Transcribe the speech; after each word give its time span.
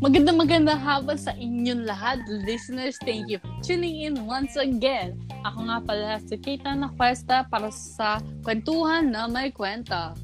Magandang 0.00 0.40
magandang 0.40 0.80
hapon 0.80 1.16
sa 1.20 1.36
inyong 1.36 1.84
lahat, 1.84 2.24
listeners. 2.44 2.96
Thank 3.04 3.28
you 3.28 3.36
for 3.40 3.52
tuning 3.60 4.04
in 4.04 4.24
once 4.24 4.56
again. 4.56 5.20
Ako 5.44 5.68
nga 5.68 5.78
pala 5.84 6.16
si 6.24 6.40
Keita 6.40 6.72
na 6.72 6.88
Cuesta 6.96 7.44
para 7.48 7.68
sa 7.68 8.20
kwentuhan 8.44 9.12
na 9.12 9.28
may 9.28 9.52
kwenta. 9.52 10.16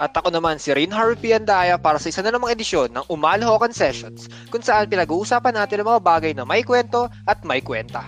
At 0.00 0.16
ako 0.16 0.32
naman 0.32 0.56
si 0.56 0.72
Reinhard 0.72 1.20
Piandaya 1.20 1.74
para 1.76 2.00
sa 2.00 2.08
isa 2.08 2.24
na 2.24 2.32
namang 2.32 2.52
edisyon 2.54 2.92
ng 2.92 3.04
Umalhokan 3.12 3.72
Sessions 3.72 4.30
kung 4.48 4.60
saan 4.60 4.88
pinag-uusapan 4.88 5.52
natin 5.58 5.84
ang 5.84 5.96
mga 5.96 6.04
bagay 6.04 6.32
na 6.32 6.44
may 6.44 6.64
kwento 6.64 7.10
at 7.28 7.40
may 7.44 7.64
kwenta. 7.64 8.04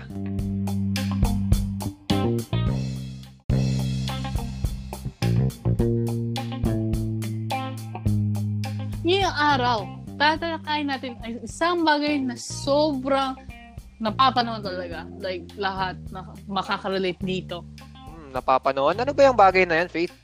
Araw, 9.50 9.82
tatalakayin 10.14 10.86
natin 10.86 11.12
ang 11.26 11.42
isang 11.42 11.82
bagay 11.82 12.22
na 12.22 12.38
sobrang 12.38 13.34
napapanood 13.98 14.62
talaga. 14.62 15.10
Like, 15.18 15.42
lahat 15.58 15.98
na 16.14 16.22
makaka-relate 16.46 17.18
dito. 17.18 17.66
Hmm, 17.82 18.30
napapanood. 18.30 18.94
Ano 18.94 19.10
ba 19.10 19.26
yung 19.26 19.34
bagay 19.34 19.66
na 19.66 19.82
yan, 19.82 19.90
Faith? 19.90 20.14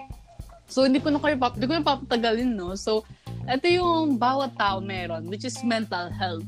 So, 0.71 0.87
hindi 0.87 1.03
ko 1.03 1.11
na 1.11 1.19
kayo 1.19 1.35
pap- 1.43 1.59
hindi 1.59 1.67
ko 1.67 1.75
na 1.75 1.83
papatagalin, 1.83 2.55
no? 2.55 2.79
So, 2.79 3.03
ito 3.51 3.67
yung 3.67 4.15
bawat 4.15 4.55
tao 4.55 4.79
meron, 4.79 5.27
which 5.27 5.43
is 5.43 5.59
mental 5.67 6.07
health. 6.15 6.47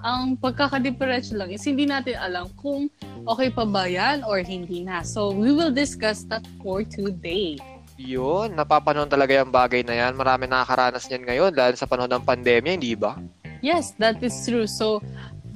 Ang 0.00 0.40
pagkakadiferensya 0.40 1.36
lang 1.36 1.52
is 1.52 1.64
hindi 1.68 1.84
natin 1.84 2.16
alam 2.16 2.48
kung 2.56 2.88
okay 3.28 3.52
pa 3.52 3.68
ba 3.68 3.84
yan 3.84 4.24
or 4.24 4.40
hindi 4.40 4.88
na. 4.88 5.04
So, 5.04 5.36
we 5.36 5.52
will 5.52 5.72
discuss 5.72 6.24
that 6.32 6.48
for 6.64 6.80
today. 6.80 7.60
Yun, 7.96 8.52
napapanood 8.52 9.08
talaga 9.08 9.40
yung 9.40 9.48
bagay 9.48 9.80
na 9.80 9.96
yan. 9.96 10.12
Marami 10.20 10.44
nakakaranas 10.44 11.08
niyan 11.08 11.24
ngayon 11.24 11.52
dahil 11.56 11.74
sa 11.80 11.88
panahon 11.88 12.12
ng 12.12 12.24
pandemya, 12.28 12.76
hindi 12.76 12.92
ba? 12.92 13.16
Yes, 13.64 13.96
that 13.96 14.20
is 14.20 14.36
true. 14.44 14.68
So, 14.68 15.00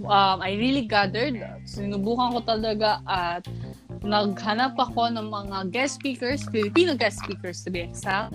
um, 0.09 0.41
I 0.41 0.57
really 0.57 0.89
gathered. 0.89 1.37
Sinubukan 1.69 2.33
ko 2.33 2.41
talaga 2.41 3.05
at 3.05 3.45
naghanap 4.01 4.73
ako 4.81 5.13
ng 5.13 5.29
mga 5.29 5.57
guest 5.69 6.01
speakers, 6.01 6.41
Filipino 6.49 6.97
guest 6.97 7.21
speakers 7.21 7.61
to 7.61 7.69
be 7.69 7.85
exact, 7.85 8.33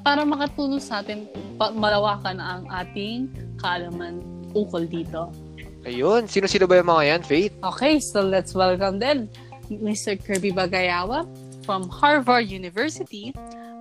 para 0.00 0.24
makatulong 0.24 0.80
sa 0.80 1.04
atin 1.04 1.28
malawakan 1.60 2.40
ang 2.40 2.64
ating 2.72 3.28
kaalaman 3.60 4.24
ukol 4.56 4.88
dito. 4.88 5.28
Ayun, 5.84 6.24
sino-sino 6.24 6.64
ba 6.64 6.80
yung 6.80 6.88
mga 6.88 7.04
yan, 7.04 7.20
Faith? 7.20 7.52
Okay, 7.60 8.00
so 8.00 8.24
let's 8.24 8.56
welcome 8.56 8.96
then 8.96 9.28
Mr. 9.68 10.16
Kirby 10.16 10.48
Bagayawa 10.48 11.28
from 11.64 11.88
Harvard 11.88 12.52
University, 12.52 13.32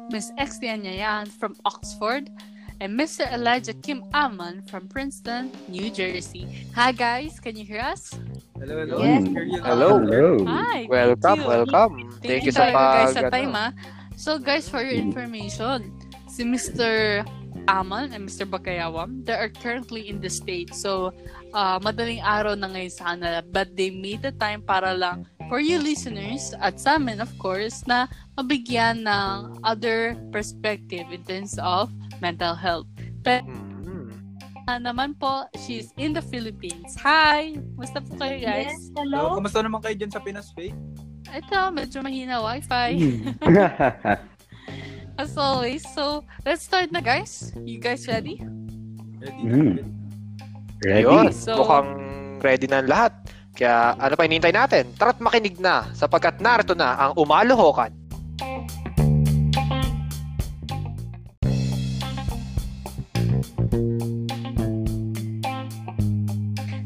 Ms. 0.09 0.31
X. 0.39 0.59
Yanyayan 0.63 1.27
from 1.27 1.55
Oxford, 1.67 2.31
and 2.79 2.95
Mr. 2.95 3.27
Elijah 3.31 3.75
Kim 3.75 4.03
Aman 4.15 4.63
from 4.71 4.87
Princeton, 4.87 5.51
New 5.67 5.91
Jersey. 5.91 6.47
Hi 6.75 6.95
guys, 6.95 7.39
can 7.43 7.59
you 7.59 7.67
hear 7.67 7.83
us? 7.83 8.15
Hello, 8.55 8.87
hello. 8.87 8.97
Yes. 9.03 9.23
Hello. 9.67 9.99
Hello. 9.99 10.45
Hi. 10.47 10.87
Welcome, 10.87 11.19
thank 11.19 11.39
you. 11.39 11.47
welcome. 11.47 11.93
Thank, 11.99 12.23
Thank, 12.23 12.41
you 12.47 12.51
you 12.51 12.55
sa 12.55 12.71
pag... 12.71 12.95
guys 12.95 13.13
sa 13.13 13.21
ano. 13.27 13.31
time 13.35 13.53
ah. 13.59 13.71
So 14.15 14.39
guys, 14.39 14.71
for 14.71 14.79
your 14.79 14.95
information, 14.95 15.91
si 16.31 16.47
Mr. 16.47 17.21
Aman 17.67 18.11
and 18.11 18.27
Mr. 18.27 18.47
Bakayawam, 18.47 19.23
they 19.27 19.35
are 19.35 19.51
currently 19.51 20.07
in 20.07 20.19
the 20.19 20.31
States. 20.31 20.79
So, 20.79 21.15
uh, 21.55 21.79
madaling 21.79 22.19
araw 22.19 22.59
na 22.59 22.67
ngayon 22.67 22.91
sa 22.91 23.15
kanila. 23.15 23.39
But 23.43 23.75
they 23.75 23.91
made 23.91 24.19
the 24.23 24.35
time 24.35 24.59
para 24.63 24.91
lang 24.91 25.27
for 25.49 25.59
you 25.59 25.79
listeners 25.79 26.53
at 26.61 26.79
sa 26.79 26.95
amin, 26.95 27.19
of 27.19 27.31
course, 27.37 27.83
na 27.87 28.07
mabigyan 28.37 29.03
ng 29.05 29.59
other 29.63 30.15
perspective 30.31 31.05
in 31.11 31.21
terms 31.23 31.55
of 31.61 31.91
mental 32.21 32.55
health. 32.55 32.87
Pero 33.23 33.45
uh, 34.67 34.79
naman 34.79 35.15
po, 35.19 35.47
she's 35.63 35.91
in 35.99 36.13
the 36.15 36.23
Philippines. 36.23 36.95
Hi! 37.03 37.59
Musta 37.75 37.99
po 37.99 38.15
kayo 38.15 38.39
guys? 38.39 38.71
Yes, 38.71 38.91
Hello. 38.95 39.35
hello. 39.35 39.37
Kamusta 39.39 39.59
naman 39.63 39.79
kayo 39.83 39.95
dyan 39.95 40.11
sa 40.11 40.19
Pinas, 40.23 40.51
Faith? 40.55 40.75
Ito, 41.33 41.71
medyo 41.73 41.99
mahina 42.03 42.39
wifi. 42.39 42.89
Hmm. 42.99 43.21
As 45.21 45.37
always. 45.37 45.85
So, 45.93 46.25
let's 46.45 46.65
start 46.65 46.89
na 46.91 47.01
guys. 47.01 47.53
You 47.65 47.77
guys 47.77 48.05
ready? 48.09 48.41
Ready? 49.21 49.43
Mm. 49.45 49.73
Ready? 50.83 51.05
Ayun, 51.05 51.31
So- 51.31 51.57
mukhang 51.57 51.89
ready 52.43 52.67
na 52.67 52.83
lahat. 52.83 53.13
Kaya 53.53 53.93
ano 54.01 54.17
pa 54.17 54.25
hinihintay 54.25 54.49
natin? 54.49 54.83
Tara't 54.97 55.21
makinig 55.21 55.61
na 55.61 55.85
sapagkat 55.93 56.41
narito 56.41 56.73
na 56.73 56.97
ang 56.97 57.13
Umalohokan. 57.13 57.93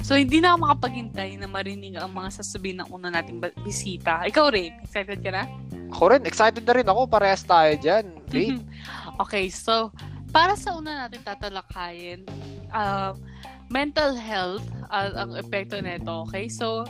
So, 0.08 0.16
hindi 0.16 0.40
na 0.40 0.56
ako 0.56 0.72
makapaghintay 0.72 1.36
na 1.36 1.52
marinig 1.52 2.00
ang 2.00 2.16
mga 2.16 2.40
sasabihin 2.40 2.80
ng 2.80 2.90
una 2.96 3.12
nating 3.12 3.44
bisita. 3.64 4.24
Ikaw 4.24 4.46
rin, 4.56 4.72
excited 4.80 5.20
ka 5.20 5.32
na? 5.36 5.44
Ako 5.92 6.16
rin, 6.16 6.24
excited 6.24 6.64
na 6.64 6.74
rin 6.80 6.88
ako. 6.88 7.12
Parehas 7.12 7.44
tayo 7.44 7.76
dyan. 7.76 8.16
Faith. 8.32 8.64
okay, 9.24 9.52
so, 9.52 9.92
para 10.32 10.56
sa 10.56 10.80
una 10.80 11.08
natin 11.08 11.20
tatalakayin, 11.28 12.24
um, 12.72 13.20
mental 13.68 14.16
health 14.16 14.64
at 14.92 15.12
ang 15.16 15.36
epekto 15.36 15.80
nito, 15.84 16.28
okay? 16.28 16.48
So, 16.48 16.88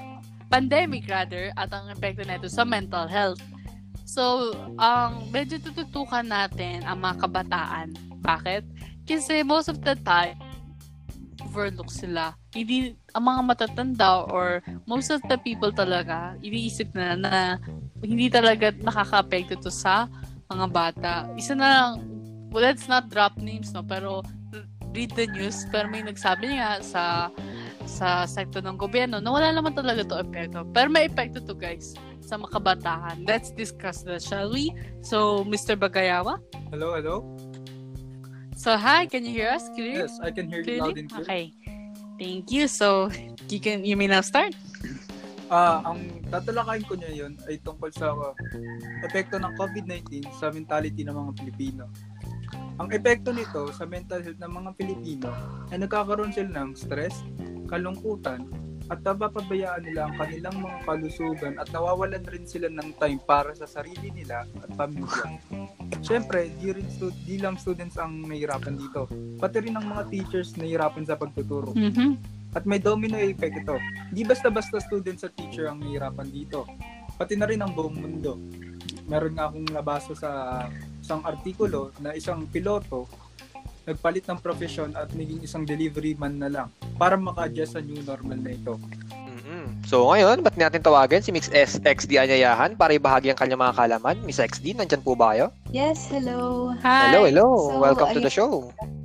pandemic 0.48 1.10
rather, 1.10 1.52
at 1.58 1.74
ang 1.74 1.90
epekto 1.90 2.24
nito 2.24 2.48
sa 2.48 2.64
mental 2.64 3.10
health. 3.10 3.42
So, 4.08 4.56
ang 4.80 5.28
medyo 5.34 5.60
tututukan 5.60 6.24
natin 6.24 6.86
ang 6.88 7.04
mga 7.04 7.28
kabataan. 7.28 7.98
Bakit? 8.24 8.64
Kasi 9.04 9.44
most 9.44 9.68
of 9.68 9.84
the 9.84 10.00
time, 10.00 10.40
overlook 11.44 11.92
sila. 11.92 12.34
Hindi, 12.56 12.96
ang 13.14 13.24
mga 13.28 13.42
matatanda 13.44 14.26
or 14.32 14.64
most 14.88 15.12
of 15.12 15.20
the 15.28 15.38
people 15.42 15.70
talaga, 15.72 16.40
iniisip 16.40 16.94
na 16.96 17.18
na 17.18 17.34
hindi 18.00 18.32
talaga 18.32 18.72
nakaka-apekto 18.74 19.60
to 19.60 19.72
sa 19.74 20.08
mga 20.48 20.66
bata. 20.72 21.14
Isa 21.36 21.54
na 21.54 21.68
lang, 21.68 21.92
well, 22.52 22.64
let's 22.64 22.88
not 22.88 23.12
drop 23.12 23.36
names, 23.36 23.76
no? 23.76 23.84
Pero, 23.84 24.24
read 24.98 25.14
the 25.14 25.30
news. 25.30 25.70
Pero 25.70 25.86
may 25.86 26.02
nagsabi 26.02 26.58
nga 26.58 26.82
sa 26.82 27.30
sa 27.86 28.26
sektor 28.26 28.60
ng 28.66 28.76
gobyerno 28.76 29.22
na 29.22 29.30
wala 29.30 29.54
naman 29.54 29.78
talaga 29.78 30.04
to 30.04 30.18
epekto. 30.18 30.66
Pero 30.74 30.90
may 30.90 31.06
epekto 31.06 31.40
to, 31.40 31.54
guys, 31.54 31.94
sa 32.26 32.36
mga 32.36 32.60
kabataan. 32.60 33.24
Let's 33.24 33.54
discuss 33.54 34.04
that, 34.04 34.20
shall 34.20 34.52
we? 34.52 34.76
So, 35.06 35.48
Mr. 35.48 35.80
Bagayawa? 35.80 36.42
Hello, 36.74 36.98
hello. 36.98 37.24
So, 38.58 38.76
hi, 38.76 39.08
can 39.08 39.24
you 39.24 39.32
hear 39.32 39.54
us 39.54 39.70
clear? 39.72 40.10
Yes, 40.10 40.20
I 40.20 40.34
can 40.34 40.50
hear 40.52 40.66
you 40.66 40.82
loud 40.82 40.98
Clearly? 40.98 41.06
and 41.06 41.10
clear. 41.14 41.24
Okay. 41.24 41.46
Thank 42.18 42.52
you. 42.52 42.66
So, 42.68 43.14
you 43.48 43.62
can 43.62 43.86
you 43.86 43.96
may 43.96 44.10
now 44.10 44.26
start. 44.26 44.58
Ah, 45.48 45.80
ang 45.88 46.20
tatalakayin 46.28 46.84
ko 46.84 47.00
niya 47.00 47.24
yun 47.24 47.40
ay 47.48 47.56
tungkol 47.64 47.88
sa 47.96 48.12
uh, 48.12 48.36
epekto 49.08 49.40
ng 49.40 49.56
COVID-19 49.56 50.28
sa 50.36 50.52
mentality 50.52 51.08
ng 51.08 51.16
mga 51.16 51.32
Pilipino. 51.40 51.88
Ang 52.78 52.94
epekto 52.94 53.34
nito 53.34 53.74
sa 53.74 53.90
mental 53.90 54.22
health 54.22 54.38
ng 54.38 54.54
mga 54.54 54.70
Pilipino 54.78 55.30
ay 55.74 55.82
nagkakaroon 55.82 56.30
sila 56.30 56.62
ng 56.62 56.78
stress, 56.78 57.26
kalungkutan, 57.66 58.46
at 58.88 59.04
napapabayaan 59.04 59.84
nila 59.84 60.08
ang 60.08 60.16
kanilang 60.16 60.56
mga 60.64 60.78
kalusugan 60.88 61.54
at 61.60 61.68
nawawalan 61.76 62.24
rin 62.24 62.48
sila 62.48 62.72
ng 62.72 62.96
time 62.96 63.20
para 63.20 63.52
sa 63.52 63.68
sarili 63.68 64.14
nila 64.16 64.48
at 64.64 64.70
pamilya. 64.80 65.42
Siyempre, 66.00 66.54
di, 66.62 66.72
rin 66.72 66.88
stu- 66.88 67.18
di 67.28 67.36
lang 67.42 67.60
students 67.60 68.00
ang 68.00 68.24
nahihirapan 68.24 68.80
dito. 68.80 69.12
Pati 69.42 69.58
rin 69.60 69.76
ang 69.76 69.92
mga 69.92 70.08
teachers 70.08 70.56
nahihirapan 70.56 71.04
sa 71.04 71.20
pagtuturo. 71.20 71.76
Mhm. 71.76 72.16
At 72.56 72.64
may 72.64 72.80
domino 72.80 73.20
effect 73.20 73.60
ito. 73.60 73.76
Di 74.16 74.24
basta-basta 74.24 74.80
students 74.80 75.28
at 75.28 75.36
teacher 75.36 75.68
ang 75.68 75.84
nahihirapan 75.84 76.30
dito. 76.32 76.64
Pati 77.20 77.36
na 77.36 77.50
rin 77.50 77.60
ang 77.60 77.76
buong 77.76 77.98
mundo. 77.98 78.40
Meron 79.08 79.34
nga 79.40 79.48
akong 79.48 79.68
nabasa 79.72 80.14
sa 80.14 80.32
isang 81.00 81.24
artikulo 81.24 81.96
na 82.04 82.12
isang 82.12 82.44
piloto 82.52 83.08
nagpalit 83.88 84.28
ng 84.28 84.44
profesyon 84.44 84.92
at 85.00 85.08
naging 85.16 85.40
isang 85.48 85.64
delivery 85.64 86.12
man 86.20 86.36
na 86.36 86.52
lang 86.52 86.68
para 87.00 87.16
maka-adjust 87.16 87.80
sa 87.80 87.82
new 87.82 88.04
normal 88.04 88.36
na 88.36 88.52
ito. 88.52 88.76
So 89.88 90.12
ngayon, 90.12 90.44
ba't 90.44 90.60
natin 90.60 90.84
tawagan 90.84 91.24
si 91.24 91.32
Mix 91.32 91.48
SXD 91.48 92.20
Anyayahan 92.20 92.76
para 92.76 92.92
ibahagi 92.92 93.32
ang 93.32 93.40
kanyang 93.40 93.64
mga 93.64 93.76
kalaman? 93.80 94.20
Miss 94.28 94.36
XD, 94.36 94.76
nandyan 94.76 95.00
po 95.00 95.16
ba 95.16 95.32
kayo? 95.32 95.48
Yes, 95.72 96.12
hello. 96.12 96.76
Hi. 96.84 97.08
Hello, 97.08 97.24
hello. 97.24 97.48
So, 97.72 97.80
Welcome 97.80 98.12
to 98.12 98.20
the 98.20 98.28
ayun- 98.28 98.36
show. 98.36 98.52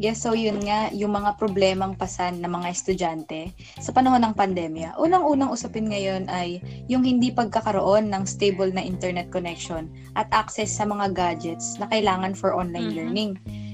Yes, 0.02 0.18
so 0.18 0.34
yun 0.34 0.58
nga, 0.58 0.90
yung 0.90 1.14
mga 1.14 1.38
problemang 1.38 1.94
pasan 1.94 2.42
ng 2.42 2.50
mga 2.50 2.74
estudyante 2.74 3.54
sa 3.78 3.94
panahon 3.94 4.26
ng 4.26 4.34
pandemya. 4.34 4.98
Unang-unang 4.98 5.54
usapin 5.54 5.86
ngayon 5.86 6.26
ay 6.26 6.58
yung 6.90 7.06
hindi 7.06 7.30
pagkakaroon 7.30 8.10
ng 8.10 8.26
stable 8.26 8.74
na 8.74 8.82
internet 8.82 9.30
connection 9.30 9.86
at 10.18 10.26
access 10.34 10.74
sa 10.74 10.82
mga 10.82 11.14
gadgets 11.14 11.78
na 11.78 11.86
kailangan 11.86 12.34
for 12.34 12.50
online 12.50 12.90
Mhm. 12.90 12.98
learning. 12.98 13.30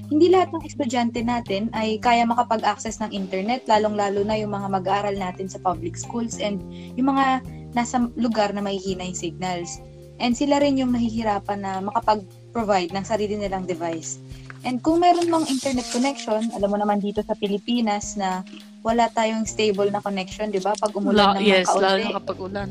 Hindi 0.09 0.33
lahat 0.33 0.49
ng 0.51 0.65
estudyante 0.65 1.21
natin 1.21 1.69
ay 1.71 2.01
kaya 2.01 2.25
makapag-access 2.25 2.97
ng 2.99 3.13
internet, 3.13 3.69
lalong-lalo 3.69 4.25
na 4.25 4.33
yung 4.35 4.49
mga 4.49 4.67
mag-aaral 4.67 5.13
natin 5.13 5.45
sa 5.45 5.61
public 5.61 5.93
schools 5.93 6.41
and 6.41 6.57
yung 6.97 7.13
mga 7.13 7.45
nasa 7.71 8.09
lugar 8.17 8.49
na 8.49 8.59
may 8.59 8.75
hina 8.75 9.05
yung 9.05 9.13
signals. 9.15 9.77
And 10.17 10.33
sila 10.33 10.59
rin 10.59 10.75
yung 10.75 10.91
nahihirapan 10.91 11.61
na 11.61 11.79
makapag-provide 11.79 12.91
ng 12.91 13.05
sarili 13.05 13.37
nilang 13.37 13.69
device. 13.69 14.17
And 14.65 14.83
kung 14.83 14.99
meron 14.99 15.31
mang 15.31 15.47
internet 15.47 15.87
connection, 15.87 16.51
alam 16.51 16.67
mo 16.67 16.75
naman 16.75 16.99
dito 16.99 17.23
sa 17.23 17.31
Pilipinas 17.31 18.19
na 18.19 18.43
wala 18.81 19.07
tayong 19.07 19.45
stable 19.45 19.87
na 19.87 20.01
connection, 20.01 20.51
di 20.51 20.59
ba? 20.59 20.75
Pag 20.75 20.91
umulan 20.91 21.15
La- 21.15 21.35
ng 21.37 21.45
yes, 21.45 21.69
lalo 21.69 21.79
kaunti. 21.79 22.03
na 22.03 22.17
kapag 22.19 22.37
ulan. 22.41 22.69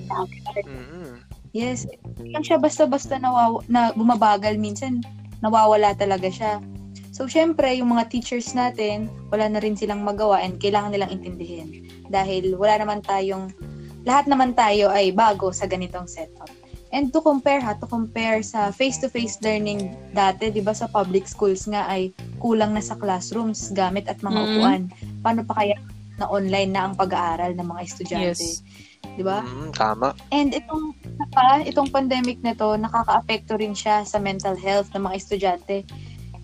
Mm. 0.66 1.12
Yes. 1.56 1.88
Lang 2.20 2.44
siya 2.44 2.60
basta-basta 2.60 3.16
nawaw- 3.16 3.64
na 3.66 3.94
bumabagal. 3.94 4.60
Minsan, 4.60 5.00
nawawala 5.40 5.96
talaga 5.96 6.28
siya. 6.28 6.60
So, 7.12 7.26
syempre, 7.26 7.72
yung 7.78 7.96
mga 7.96 8.12
teachers 8.12 8.52
natin, 8.52 9.08
wala 9.32 9.48
na 9.48 9.58
rin 9.58 9.74
silang 9.74 10.04
magawa 10.04 10.44
and 10.44 10.60
kailangan 10.60 10.92
nilang 10.94 11.12
intindihin. 11.12 11.88
Dahil 12.08 12.54
wala 12.54 12.78
naman 12.80 13.00
tayong, 13.02 13.50
lahat 14.06 14.30
naman 14.30 14.54
tayo 14.54 14.88
ay 14.92 15.10
bago 15.12 15.50
sa 15.50 15.66
ganitong 15.66 16.06
setup. 16.06 16.48
And 16.88 17.12
to 17.12 17.20
compare 17.20 17.60
ha, 17.60 17.76
to 17.76 17.84
compare 17.84 18.40
sa 18.40 18.72
face-to-face 18.72 19.44
learning 19.44 19.92
dati, 20.16 20.48
di 20.48 20.64
ba 20.64 20.72
sa 20.72 20.88
public 20.88 21.28
schools 21.28 21.68
nga 21.68 21.84
ay 21.84 22.16
kulang 22.40 22.72
na 22.72 22.80
sa 22.80 22.96
classrooms, 22.96 23.76
gamit 23.76 24.08
at 24.08 24.24
mga 24.24 24.38
Mhm. 24.40 24.46
upuan. 24.48 24.82
Paano 25.20 25.44
pa 25.44 25.60
kaya 25.60 25.76
na 26.16 26.26
online 26.32 26.72
na 26.72 26.88
ang 26.88 26.94
pag-aaral 26.96 27.52
ng 27.52 27.66
mga 27.68 27.82
estudyante? 27.84 28.40
Yes. 28.40 28.64
Di 29.04 29.22
ba? 29.26 29.44
Mm, 29.44 29.70
tama. 29.76 30.16
And 30.32 30.56
itong 30.56 30.96
pa, 31.34 31.60
itong 31.60 31.92
pandemic 31.92 32.40
na 32.40 32.56
to, 32.56 32.78
nakaka-apekto 32.80 33.60
rin 33.60 33.76
siya 33.76 34.06
sa 34.08 34.16
mental 34.16 34.56
health 34.56 34.88
ng 34.96 35.04
mga 35.04 35.16
estudyante. 35.18 35.76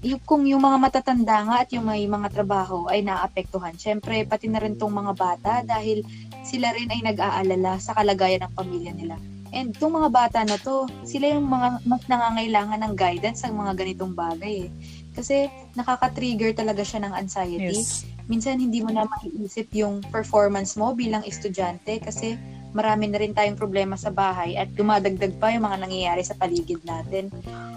Yung, 0.04 0.20
kung 0.20 0.44
yung 0.44 0.60
mga 0.60 0.76
matatanda 0.76 1.36
nga 1.48 1.56
at 1.64 1.72
yung 1.72 1.88
may 1.88 2.04
mga 2.04 2.28
trabaho 2.28 2.84
ay 2.92 3.00
naapektuhan, 3.00 3.72
syempre 3.80 4.28
pati 4.28 4.52
na 4.52 4.60
rin 4.60 4.76
tong 4.76 4.92
mga 4.92 5.12
bata 5.16 5.52
dahil 5.64 6.04
sila 6.44 6.76
rin 6.76 6.92
ay 6.92 7.00
nag-aalala 7.00 7.80
sa 7.80 7.96
kalagayan 7.96 8.44
ng 8.44 8.52
pamilya 8.52 8.92
nila. 8.92 9.16
And 9.54 9.72
itong 9.72 9.96
mga 9.96 10.10
bata 10.12 10.38
na 10.44 10.60
to, 10.60 10.84
sila 11.08 11.32
yung 11.32 11.48
mga 11.48 11.88
mas 11.88 12.04
nangangailangan 12.04 12.80
ng 12.84 12.94
guidance 12.98 13.46
sa 13.46 13.48
mga 13.48 13.72
ganitong 13.80 14.12
bagay 14.12 14.68
eh. 14.68 14.70
Kasi 15.16 15.48
nakaka-trigger 15.72 16.52
talaga 16.52 16.84
siya 16.84 17.00
ng 17.08 17.14
anxiety 17.16 17.80
Yes. 17.80 18.04
minsan 18.24 18.56
hindi 18.56 18.80
mo 18.80 18.88
na 18.88 19.04
maiisip 19.04 19.68
yung 19.76 20.00
performance 20.08 20.80
mo 20.80 20.96
bilang 20.96 21.20
estudyante 21.28 22.00
kasi 22.00 22.40
marami 22.74 23.06
na 23.06 23.22
rin 23.22 23.32
tayong 23.32 23.56
problema 23.56 23.94
sa 23.94 24.10
bahay 24.10 24.58
at 24.58 24.74
dumadagdag 24.74 25.38
pa 25.38 25.54
yung 25.54 25.64
mga 25.64 25.78
nangyayari 25.86 26.22
sa 26.26 26.34
paligid 26.34 26.82
natin. 26.82 27.30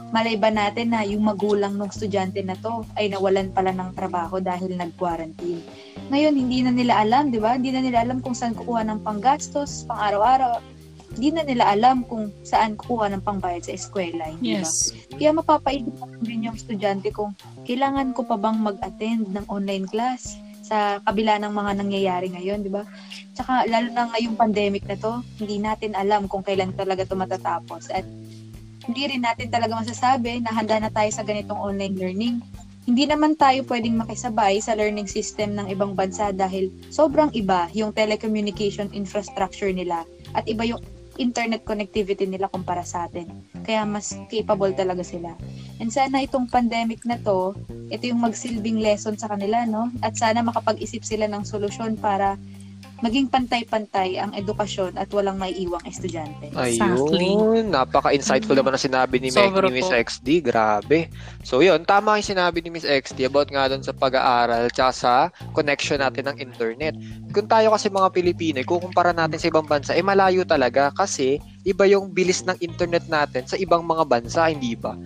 Malay 0.10 0.36
ba 0.36 0.50
natin 0.50 0.92
na 0.92 1.06
yung 1.06 1.24
magulang 1.24 1.78
ng 1.78 1.88
estudyante 1.88 2.42
na 2.42 2.58
to 2.58 2.82
ay 2.98 3.14
nawalan 3.14 3.54
pala 3.54 3.70
ng 3.70 3.94
trabaho 3.94 4.42
dahil 4.42 4.74
nag-quarantine. 4.74 5.62
Ngayon, 6.10 6.34
hindi 6.34 6.64
na 6.66 6.72
nila 6.74 7.04
alam, 7.04 7.30
di 7.30 7.38
ba? 7.38 7.54
Hindi 7.60 7.76
na 7.76 7.84
nila 7.84 8.08
alam 8.08 8.24
kung 8.24 8.34
saan 8.34 8.56
kukuha 8.58 8.88
ng 8.88 9.04
panggastos, 9.04 9.86
pang 9.86 10.00
araw-araw. 10.00 10.64
Hindi 11.14 11.30
na 11.36 11.44
nila 11.44 11.64
alam 11.76 12.08
kung 12.08 12.32
saan 12.48 12.80
kukuha 12.80 13.12
ng 13.12 13.22
pangbayad 13.28 13.68
sa 13.68 13.76
eskwela. 13.76 14.32
Hindi 14.32 14.64
ba? 14.64 14.66
Yes. 14.66 14.96
Kaya 15.12 15.36
mapapaisip 15.36 15.94
din 16.24 16.48
yung 16.48 16.56
estudyante 16.56 17.12
kung 17.12 17.36
kailangan 17.68 18.16
ko 18.16 18.24
pa 18.24 18.40
bang 18.40 18.64
mag-attend 18.64 19.28
ng 19.28 19.46
online 19.52 19.86
class 19.92 20.40
sa 20.68 21.00
kabila 21.08 21.40
ng 21.40 21.54
mga 21.56 21.72
nangyayari 21.80 22.28
ngayon, 22.36 22.60
di 22.60 22.68
ba? 22.68 22.84
Tsaka 23.32 23.64
lalo 23.72 23.88
na 23.96 24.12
ngayong 24.12 24.36
pandemic 24.36 24.84
na 24.84 25.00
to, 25.00 25.24
hindi 25.40 25.64
natin 25.64 25.96
alam 25.96 26.28
kung 26.28 26.44
kailan 26.44 26.76
talaga 26.76 27.08
ito 27.08 27.16
matatapos. 27.16 27.88
At 27.88 28.04
hindi 28.84 29.04
rin 29.08 29.24
natin 29.24 29.48
talaga 29.48 29.80
masasabi 29.80 30.44
na 30.44 30.52
handa 30.52 30.84
na 30.84 30.92
tayo 30.92 31.08
sa 31.16 31.24
ganitong 31.24 31.56
online 31.56 31.96
learning. 31.96 32.36
Hindi 32.88 33.04
naman 33.04 33.36
tayo 33.36 33.68
pwedeng 33.68 34.00
makisabay 34.00 34.64
sa 34.64 34.76
learning 34.76 35.12
system 35.12 35.56
ng 35.60 35.68
ibang 35.72 35.92
bansa 35.92 36.32
dahil 36.32 36.72
sobrang 36.88 37.32
iba 37.36 37.68
yung 37.76 37.92
telecommunication 37.92 38.88
infrastructure 38.96 39.72
nila 39.72 40.08
at 40.32 40.48
iba 40.48 40.64
yung 40.64 40.80
internet 41.18 41.66
connectivity 41.66 42.26
nila 42.26 42.50
kumpara 42.50 42.86
sa 42.86 43.06
atin. 43.06 43.30
Kaya 43.66 43.84
mas 43.84 44.16
capable 44.30 44.74
talaga 44.74 45.04
sila. 45.04 45.34
And 45.78 45.94
sana 45.94 46.24
itong 46.26 46.50
pandemic 46.50 47.04
na 47.06 47.20
to, 47.22 47.54
ito 47.94 48.04
yung 48.10 48.22
magsilbing 48.24 48.82
lesson 48.82 49.18
sa 49.20 49.30
kanila, 49.30 49.66
no? 49.68 49.94
At 50.02 50.18
sana 50.18 50.42
makapag-isip 50.42 51.06
sila 51.06 51.30
ng 51.30 51.44
solusyon 51.46 51.98
para 52.00 52.40
maging 53.06 53.30
pantay-pantay 53.30 54.18
ang 54.18 54.34
edukasyon 54.34 54.98
at 54.98 55.06
walang 55.14 55.38
may 55.38 55.54
iwang 55.54 55.82
estudyante. 55.86 56.50
Exactly. 56.50 57.38
Ayun, 57.38 57.70
napaka-insightful 57.70 58.58
naman 58.58 58.74
ang 58.74 58.82
sinabi 58.82 59.22
ni, 59.22 59.30
Meg, 59.30 59.54
Sobra 59.54 59.70
ni 59.70 59.82
Miss. 59.82 59.94
XD. 59.94 60.50
Grabe. 60.50 61.14
So 61.46 61.62
yun, 61.62 61.86
tama 61.86 62.18
yung 62.18 62.26
sinabi 62.34 62.66
ni 62.66 62.74
Miss 62.74 62.88
XD 62.88 63.30
about 63.30 63.54
nga 63.54 63.70
doon 63.70 63.86
sa 63.86 63.94
pag-aaral 63.94 64.74
tsaka 64.74 64.94
sa 64.94 65.14
connection 65.54 66.02
natin 66.02 66.34
ng 66.34 66.38
internet. 66.42 66.98
Kung 67.30 67.46
tayo 67.46 67.74
kasi 67.74 67.94
mga 67.94 68.10
Pilipino, 68.10 68.58
kukumpara 68.66 69.14
natin 69.14 69.38
sa 69.38 69.50
ibang 69.54 69.70
bansa, 69.70 69.94
eh 69.94 70.02
malayo 70.02 70.42
talaga 70.42 70.90
kasi 70.98 71.38
iba 71.70 71.86
yung 71.86 72.10
bilis 72.10 72.42
ng 72.50 72.58
internet 72.66 73.06
natin 73.06 73.46
sa 73.46 73.60
ibang 73.62 73.86
mga 73.86 74.10
bansa, 74.10 74.50
hindi 74.50 74.74
ba? 74.74 74.98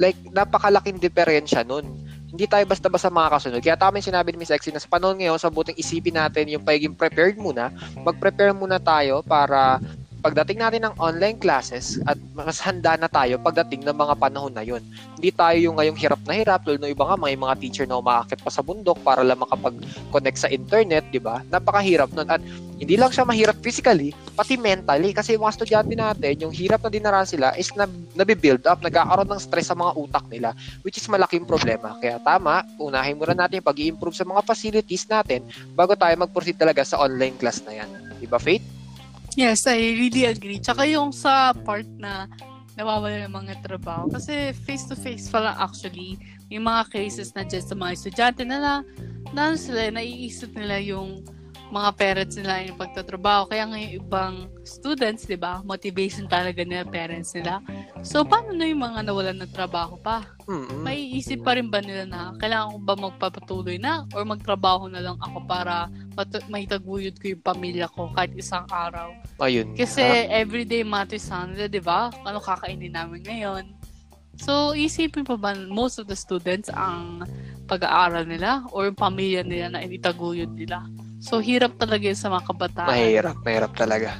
Like, 0.00 0.16
napakalaking 0.32 1.00
diferensya 1.00 1.64
nun 1.64 1.84
hindi 2.30 2.46
tayo 2.46 2.62
basta-basta 2.64 3.10
makakasunod. 3.10 3.58
Kaya 3.58 3.74
tama 3.74 3.98
yung 3.98 4.08
sinabi 4.14 4.30
ni 4.30 4.38
Miss 4.40 4.54
Exy 4.54 4.70
na 4.70 4.78
sa 4.78 4.86
panahon 4.86 5.18
ngayon, 5.18 5.38
sa 5.38 5.50
buting 5.50 5.74
isipin 5.74 6.14
natin 6.14 6.46
yung 6.46 6.62
pagiging 6.62 6.94
prepared 6.94 7.34
muna, 7.34 7.74
mag-prepare 7.98 8.54
muna 8.54 8.78
tayo 8.78 9.20
para 9.26 9.82
pagdating 10.20 10.60
natin 10.60 10.84
ng 10.84 10.94
online 11.00 11.40
classes 11.40 11.96
at 12.04 12.20
mas 12.36 12.60
handa 12.60 12.94
na 13.00 13.08
tayo 13.08 13.40
pagdating 13.40 13.88
ng 13.88 13.96
mga 13.96 14.14
panahon 14.20 14.52
na 14.52 14.60
yun. 14.60 14.84
Hindi 15.16 15.32
tayo 15.32 15.56
yung 15.56 15.76
ngayong 15.80 15.98
hirap 15.98 16.20
na 16.28 16.36
hirap, 16.36 16.60
tulad 16.64 16.80
ng 16.84 16.92
iba 16.92 17.04
nga, 17.08 17.16
mga, 17.16 17.40
mga 17.40 17.56
teacher 17.60 17.86
na 17.88 17.96
umaakit 17.96 18.38
pa 18.44 18.52
sa 18.52 18.60
bundok 18.60 19.00
para 19.00 19.24
lang 19.24 19.40
makapag-connect 19.40 20.38
sa 20.38 20.48
internet, 20.52 21.08
di 21.08 21.20
ba? 21.20 21.40
Napakahirap 21.48 22.12
nun. 22.12 22.28
At 22.28 22.44
hindi 22.80 22.96
lang 22.96 23.12
siya 23.12 23.28
mahirap 23.28 23.60
physically, 23.60 24.16
pati 24.36 24.56
mentally. 24.56 25.12
Kasi 25.12 25.36
yung 25.36 25.44
mga 25.44 25.52
estudyante 25.56 25.94
natin, 25.96 26.34
yung 26.40 26.52
hirap 26.52 26.80
na 26.84 26.92
dinaran 26.92 27.28
sila 27.28 27.52
is 27.56 27.68
na, 27.76 27.84
nabibuild 28.16 28.64
up, 28.64 28.80
nagkakaroon 28.80 29.28
ng 29.28 29.40
stress 29.40 29.68
sa 29.68 29.76
mga 29.76 29.92
utak 30.00 30.24
nila, 30.32 30.56
which 30.80 30.96
is 30.96 31.04
malaking 31.08 31.44
problema. 31.44 31.96
Kaya 32.00 32.20
tama, 32.20 32.64
unahin 32.80 33.20
muna 33.20 33.36
natin 33.36 33.60
yung 33.60 33.68
pag 33.68 33.80
improve 33.80 34.16
sa 34.16 34.24
mga 34.24 34.40
facilities 34.44 35.04
natin 35.08 35.44
bago 35.76 35.92
tayo 35.92 36.12
mag-proceed 36.16 36.56
talaga 36.56 36.80
sa 36.84 37.00
online 37.00 37.36
class 37.36 37.60
na 37.68 37.84
yan. 37.84 37.88
Di 38.16 38.24
ba, 38.28 38.40
Faith? 38.40 38.79
Yes, 39.38 39.66
I 39.66 39.78
really 39.94 40.26
agree. 40.26 40.58
Tsaka 40.58 40.86
yung 40.90 41.14
sa 41.14 41.54
part 41.54 41.86
na 41.98 42.26
nawawala 42.74 43.26
ng 43.26 43.34
mga 43.34 43.54
trabaho. 43.62 44.10
Kasi 44.10 44.50
face-to-face 44.66 45.30
pa 45.30 45.38
lang 45.42 45.56
actually, 45.58 46.18
may 46.50 46.58
mga 46.58 46.90
cases 46.90 47.30
na 47.36 47.46
dyan 47.46 47.62
sa 47.62 47.74
mga 47.78 47.90
estudyante 47.94 48.42
na 48.42 48.58
na, 48.58 48.74
na 49.30 49.54
sila, 49.54 49.90
naiisip 49.94 50.50
nila 50.56 50.82
yung 50.82 51.22
mga 51.70 51.90
parents 51.94 52.34
nila 52.34 52.66
yung 52.66 52.78
pagtatrabaho. 52.78 53.46
Kaya 53.46 53.64
nga 53.70 53.78
yung 53.78 53.94
ibang 54.02 54.34
students, 54.66 55.24
di 55.24 55.38
ba, 55.38 55.62
motivation 55.62 56.26
talaga 56.26 56.66
nila 56.66 56.82
parents 56.84 57.32
nila. 57.32 57.62
So, 58.02 58.26
paano 58.26 58.52
na 58.52 58.66
yung 58.66 58.82
mga 58.82 59.06
nawalan 59.06 59.38
ng 59.40 59.54
trabaho 59.54 59.94
pa? 60.02 60.26
Mm-mm. 60.50 60.82
May 60.82 61.14
isip 61.14 61.46
pa 61.46 61.54
rin 61.54 61.70
ba 61.70 61.78
nila 61.78 62.04
na 62.04 62.34
kailangan 62.42 62.74
ko 62.74 62.78
ba 62.82 62.94
magpapatuloy 62.98 63.78
na 63.78 64.04
or 64.12 64.26
magtrabaho 64.26 64.90
na 64.90 65.00
lang 65.00 65.16
ako 65.22 65.46
para 65.46 65.86
mat- 66.18 66.48
may 66.50 66.66
taguyod 66.66 67.16
ko 67.22 67.32
yung 67.32 67.42
pamilya 67.46 67.86
ko 67.88 68.10
kahit 68.12 68.34
isang 68.34 68.66
araw? 68.66 69.14
Ayun. 69.38 69.72
Kasi 69.78 70.02
nga. 70.02 70.42
everyday 70.42 70.82
matters 70.82 71.30
sa 71.30 71.46
nila, 71.46 71.70
di 71.70 71.80
ba? 71.80 72.10
Ano 72.26 72.42
kakainin 72.42 72.92
namin 72.92 73.22
ngayon? 73.22 73.64
So, 74.40 74.72
isipin 74.72 75.28
pa 75.28 75.36
ba 75.36 75.52
most 75.68 76.00
of 76.00 76.08
the 76.08 76.16
students 76.16 76.72
ang 76.72 77.28
pag-aaral 77.68 78.24
nila 78.24 78.64
or 78.72 78.88
yung 78.88 78.96
pamilya 78.96 79.44
nila 79.44 79.68
na 79.68 79.84
itaguyod 79.84 80.56
nila? 80.56 80.80
So, 81.20 81.38
hirap 81.38 81.76
talaga 81.76 82.00
yun 82.00 82.16
sa 82.16 82.32
mga 82.32 82.44
kabataan. 82.48 82.90
Mahirap, 82.90 83.36
mahirap 83.44 83.72
talaga. 83.76 84.16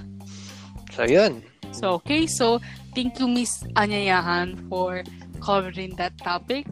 So, 0.92 1.08
yun. 1.08 1.40
So, 1.72 1.96
okay. 1.98 2.28
So, 2.28 2.60
thank 2.92 3.16
you, 3.16 3.26
Miss 3.26 3.64
Anyayahan, 3.74 4.68
for 4.68 5.00
covering 5.40 5.96
that 5.96 6.12
topic. 6.20 6.68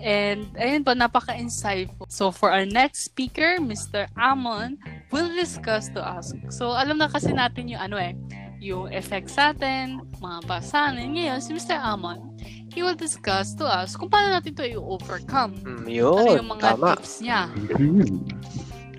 And, 0.00 0.48
ayun 0.56 0.84
po, 0.84 0.92
napaka-insightful. 0.92 2.08
So, 2.08 2.28
for 2.28 2.52
our 2.52 2.64
next 2.64 3.08
speaker, 3.08 3.56
Mr. 3.60 4.08
Amon, 4.16 4.76
will 5.08 5.28
discuss 5.32 5.88
to 5.96 6.00
us. 6.00 6.32
So, 6.52 6.72
alam 6.72 7.00
na 7.00 7.08
kasi 7.08 7.32
natin 7.32 7.68
yung 7.68 7.80
ano 7.80 7.96
eh, 7.96 8.12
yung 8.60 8.92
effects 8.92 9.40
sa 9.40 9.52
atin, 9.52 10.04
mga 10.20 10.44
pasanin. 10.44 11.16
Ngayon, 11.16 11.40
si 11.40 11.50
Mr. 11.56 11.80
Amon, 11.80 12.36
he 12.70 12.84
will 12.84 12.94
discuss 12.96 13.56
to 13.56 13.64
us 13.64 13.96
kung 13.96 14.08
paano 14.08 14.36
natin 14.36 14.52
to 14.52 14.62
i-overcome. 14.62 15.56
Mm, 15.64 15.80
Ano 15.80 15.88
yun, 15.88 16.36
yung 16.44 16.50
mga 16.52 16.64
tama. 16.76 16.96
tips 16.96 17.24
niya. 17.24 17.48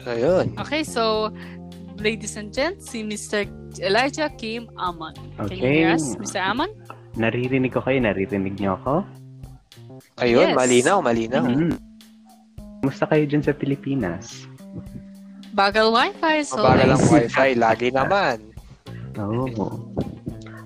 So, 0.01 0.11
yun. 0.17 0.45
Okay, 0.57 0.81
so, 0.83 1.29
ladies 2.01 2.35
and 2.35 2.49
gents, 2.49 2.89
si 2.89 3.05
Mr. 3.05 3.45
Elijah 3.77 4.29
Kim 4.33 4.67
Amon. 4.75 5.13
Can 5.45 5.57
you 5.57 5.63
Okay. 5.63 5.73
hear 5.85 5.93
us, 5.93 6.17
Mr. 6.17 6.41
Amon? 6.41 6.69
Naririnig 7.13 7.75
ko 7.75 7.83
kayo, 7.83 8.01
naririnig 8.01 8.57
niyo 8.57 8.79
ako? 8.81 9.05
Ayun, 10.19 10.51
Yes. 10.51 10.57
malinaw, 10.57 10.97
malinaw. 11.03 11.43
Mm. 11.45 11.77
Kumusta 12.81 13.05
kayo 13.05 13.23
dyan 13.29 13.43
sa 13.45 13.53
Pilipinas? 13.53 14.49
Bagal 15.53 15.91
wifi, 15.91 16.47
so 16.47 16.63
Mabagal 16.63 16.97
ang 16.97 17.03
wifi, 17.11 17.49
lagi 17.53 17.89
naman. 17.93 18.41
Oo. 19.19 19.67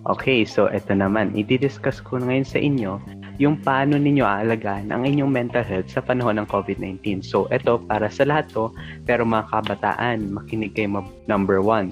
Okay, 0.05 0.45
so 0.45 0.69
eto 0.69 0.93
naman. 0.93 1.33
I-discuss 1.33 1.97
ko 1.97 2.21
ngayon 2.21 2.45
sa 2.45 2.61
inyo 2.61 3.01
yung 3.35 3.59
paano 3.59 3.99
ninyo 3.99 4.23
aalagaan 4.23 4.95
ang 4.95 5.03
inyong 5.03 5.27
mental 5.27 5.65
health 5.65 5.91
sa 5.91 5.99
panahon 5.99 6.39
ng 6.39 6.47
COVID-19. 6.47 7.19
So, 7.19 7.51
eto 7.51 7.83
para 7.83 8.07
sa 8.07 8.23
lahat 8.23 8.47
to, 8.55 8.71
pero 9.03 9.27
mga 9.27 9.51
kabataan, 9.51 10.31
makinig 10.31 10.71
kayo 10.71 11.01
mab- 11.01 11.13
number 11.27 11.59
one. 11.59 11.91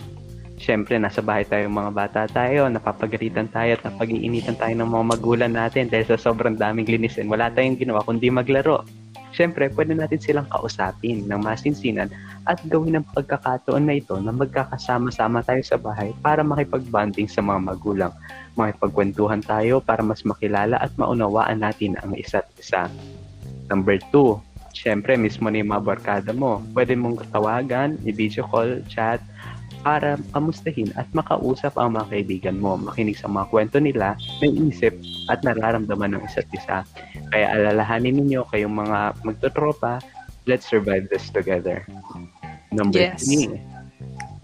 Siyempre, 0.64 0.96
nasa 0.96 1.20
bahay 1.20 1.44
tayo 1.44 1.68
mga 1.68 1.92
bata 1.92 2.22
tayo, 2.32 2.72
napapagalitan 2.72 3.52
tayo 3.52 3.76
at 3.76 3.84
napag-iinitan 3.84 4.56
tayo 4.56 4.72
ng 4.80 4.88
mga 4.88 5.06
magulang 5.18 5.52
natin 5.52 5.92
dahil 5.92 6.08
sa 6.08 6.16
sobrang 6.16 6.56
daming 6.56 6.88
linisin. 6.88 7.28
Wala 7.28 7.52
tayong 7.52 7.76
ginawa 7.76 8.00
kundi 8.08 8.32
maglaro. 8.32 8.88
Syempre, 9.34 9.68
pwede 9.74 9.98
natin 9.98 10.22
silang 10.22 10.48
kausapin 10.48 11.26
ng 11.26 11.40
masinsinan 11.42 12.08
at 12.46 12.62
gawin 12.70 13.02
ng 13.02 13.06
pagkakataon 13.12 13.90
na 13.90 13.98
ito 13.98 14.16
na 14.22 14.30
magkakasama-sama 14.32 15.42
tayo 15.44 15.62
sa 15.66 15.76
bahay 15.76 16.14
para 16.22 16.46
makipag-bonding 16.46 17.28
sa 17.28 17.42
mga 17.42 17.60
magulang. 17.74 18.14
Makipagkwentuhan 18.56 19.42
tayo 19.42 19.82
para 19.82 20.06
mas 20.06 20.22
makilala 20.24 20.78
at 20.78 20.94
maunawaan 20.96 21.66
natin 21.66 21.98
ang 22.06 22.14
isa't 22.14 22.46
isa. 22.62 22.88
Number 23.68 23.98
two, 24.14 24.38
syempre, 24.78 25.18
mismo 25.18 25.50
na 25.50 25.60
yung 25.60 25.74
mga 25.74 25.86
barkada 25.86 26.32
mo. 26.32 26.62
Pwede 26.78 26.94
mong 26.94 27.26
tawagan, 27.34 27.98
i-video 28.06 28.46
call, 28.46 28.86
chat, 28.86 29.18
para 29.84 30.16
kamustahin 30.32 30.90
at 30.96 31.06
makausap 31.12 31.76
ang 31.76 32.00
mga 32.00 32.08
kaibigan 32.10 32.58
mo, 32.58 32.80
makinig 32.80 33.20
sa 33.20 33.28
mga 33.28 33.52
kwento 33.52 33.78
nila, 33.84 34.16
may 34.40 34.50
isip 34.50 34.96
at 35.28 35.44
nararamdaman 35.44 36.18
ng 36.18 36.24
isa't 36.24 36.48
isa. 36.56 36.88
Kaya 37.30 37.52
alalahanin 37.52 38.24
ninyo 38.24 38.48
kayong 38.50 38.74
mga 38.74 39.20
magtotropa, 39.28 40.00
let's 40.48 40.66
survive 40.66 41.06
this 41.12 41.28
together. 41.30 41.84
Number 42.72 43.12
Yes. 43.12 43.22
three, 43.28 43.60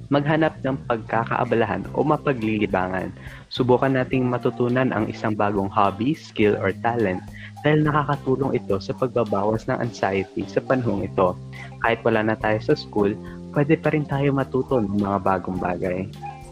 maghanap 0.09 0.57
ng 0.65 0.77
pagkakaabalahan 0.89 1.85
o 1.93 2.01
mapaglilibangan. 2.01 3.13
Subukan 3.53 3.93
nating 3.93 4.25
matutunan 4.25 4.89
ang 4.91 5.05
isang 5.07 5.37
bagong 5.37 5.69
hobby, 5.69 6.17
skill, 6.17 6.57
or 6.59 6.73
talent 6.81 7.21
dahil 7.61 7.85
nakakatulong 7.85 8.57
ito 8.57 8.77
sa 8.81 8.93
pagbabawas 8.97 9.69
ng 9.69 9.77
anxiety 9.77 10.45
sa 10.49 10.61
panahong 10.65 11.05
ito. 11.05 11.37
Kahit 11.85 12.01
wala 12.03 12.25
na 12.25 12.35
tayo 12.35 12.57
sa 12.61 12.73
school, 12.73 13.13
pwede 13.53 13.77
pa 13.77 13.93
rin 13.93 14.05
tayo 14.05 14.29
matuto 14.33 14.77
ng 14.77 15.01
mga 15.01 15.19
bagong 15.21 15.59
bagay. 15.59 16.09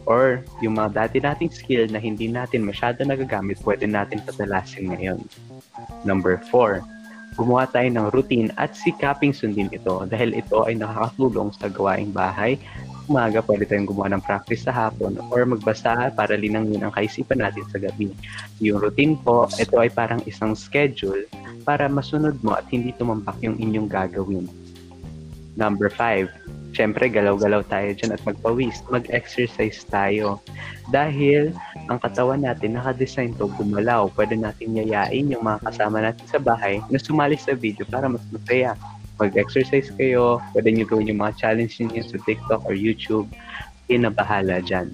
Or 0.07 0.39
yung 0.63 0.79
mga 0.79 0.95
dati 0.95 1.17
nating 1.19 1.51
skill 1.51 1.83
na 1.91 1.99
hindi 1.99 2.31
natin 2.31 2.63
masyado 2.63 3.03
nagagamit, 3.03 3.59
pwede 3.67 3.91
natin 3.91 4.23
patalasin 4.23 4.95
ngayon. 4.95 5.19
Number 6.07 6.39
4, 6.47 6.79
gumawa 7.35 7.67
tayo 7.67 7.91
ng 7.91 8.07
routine 8.15 8.49
at 8.55 8.71
sikaping 8.71 9.35
sundin 9.35 9.67
ito 9.69 10.07
dahil 10.07 10.31
ito 10.31 10.63
ay 10.63 10.79
nakakatulong 10.79 11.51
sa 11.51 11.67
gawaing 11.67 12.15
bahay. 12.15 12.55
Umaga, 13.07 13.39
pwede 13.43 13.67
tayong 13.67 13.87
gumawa 13.87 14.15
ng 14.15 14.23
practice 14.23 14.67
sa 14.67 14.71
hapon 14.71 15.19
or 15.31 15.43
magbasa 15.43 16.11
para 16.15 16.35
linangin 16.39 16.83
ang 16.83 16.91
kaisipan 16.91 17.39
natin 17.43 17.63
sa 17.67 17.79
gabi. 17.79 18.11
Yung 18.63 18.79
routine 18.79 19.19
po, 19.19 19.47
ito 19.59 19.75
ay 19.75 19.91
parang 19.91 20.23
isang 20.23 20.55
schedule 20.55 21.27
para 21.67 21.91
masunod 21.91 22.39
mo 22.43 22.55
at 22.55 22.67
hindi 22.71 22.95
tumambak 22.95 23.39
yung 23.43 23.59
inyong 23.59 23.87
gagawin. 23.91 24.47
Number 25.59 25.91
5, 25.91 26.31
syempre 26.77 27.09
galaw-galaw 27.09 27.65
tayo 27.65 27.89
dyan 27.97 28.13
at 28.13 28.21
magpawis. 28.21 28.85
Mag-exercise 28.93 29.81
tayo. 29.89 30.37
Dahil 30.93 31.49
ang 31.89 31.97
katawan 31.97 32.45
natin 32.45 32.77
nakadesign 32.77 33.33
to 33.41 33.49
gumalaw. 33.57 34.13
Pwede 34.13 34.37
natin 34.37 34.77
yayain 34.77 35.33
yung 35.33 35.41
mga 35.41 35.65
kasama 35.65 36.05
natin 36.05 36.25
sa 36.29 36.37
bahay 36.37 36.77
na 36.93 37.01
sumali 37.01 37.33
sa 37.33 37.57
video 37.57 37.81
para 37.89 38.05
mas 38.05 38.21
masaya. 38.29 38.77
Mag-exercise 39.17 39.89
kayo, 39.97 40.37
pwede 40.53 40.69
nyo 40.77 40.85
gawin 40.85 41.09
yung 41.09 41.25
mga 41.25 41.41
challenge 41.41 41.81
niyo 41.81 42.05
sa 42.05 42.21
TikTok 42.21 42.61
or 42.69 42.77
YouTube. 42.77 43.25
Inabahala 43.89 44.61
dyan. 44.61 44.93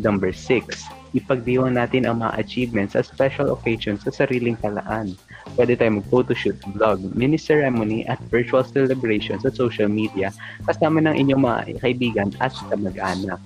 Number 0.00 0.32
6, 0.32 0.88
ipagdiwang 1.12 1.76
natin 1.76 2.08
ang 2.08 2.24
mga 2.24 2.40
achievements 2.40 2.96
sa 2.96 3.04
special 3.04 3.52
occasions 3.52 4.00
sa 4.08 4.14
sariling 4.14 4.56
talaan. 4.64 5.12
Pwede 5.58 5.76
tayo 5.76 5.98
mag-photoshoot, 5.98 6.56
vlog, 6.76 7.02
mini 7.12 7.36
ceremony 7.36 8.06
at 8.06 8.22
virtual 8.30 8.62
celebration 8.62 9.36
sa 9.42 9.50
social 9.50 9.90
media 9.90 10.30
kasama 10.64 11.02
ng 11.04 11.14
inyong 11.14 11.42
mga 11.42 11.58
kaibigan 11.82 12.28
at 12.38 12.54
kamag-anak. 12.70 13.40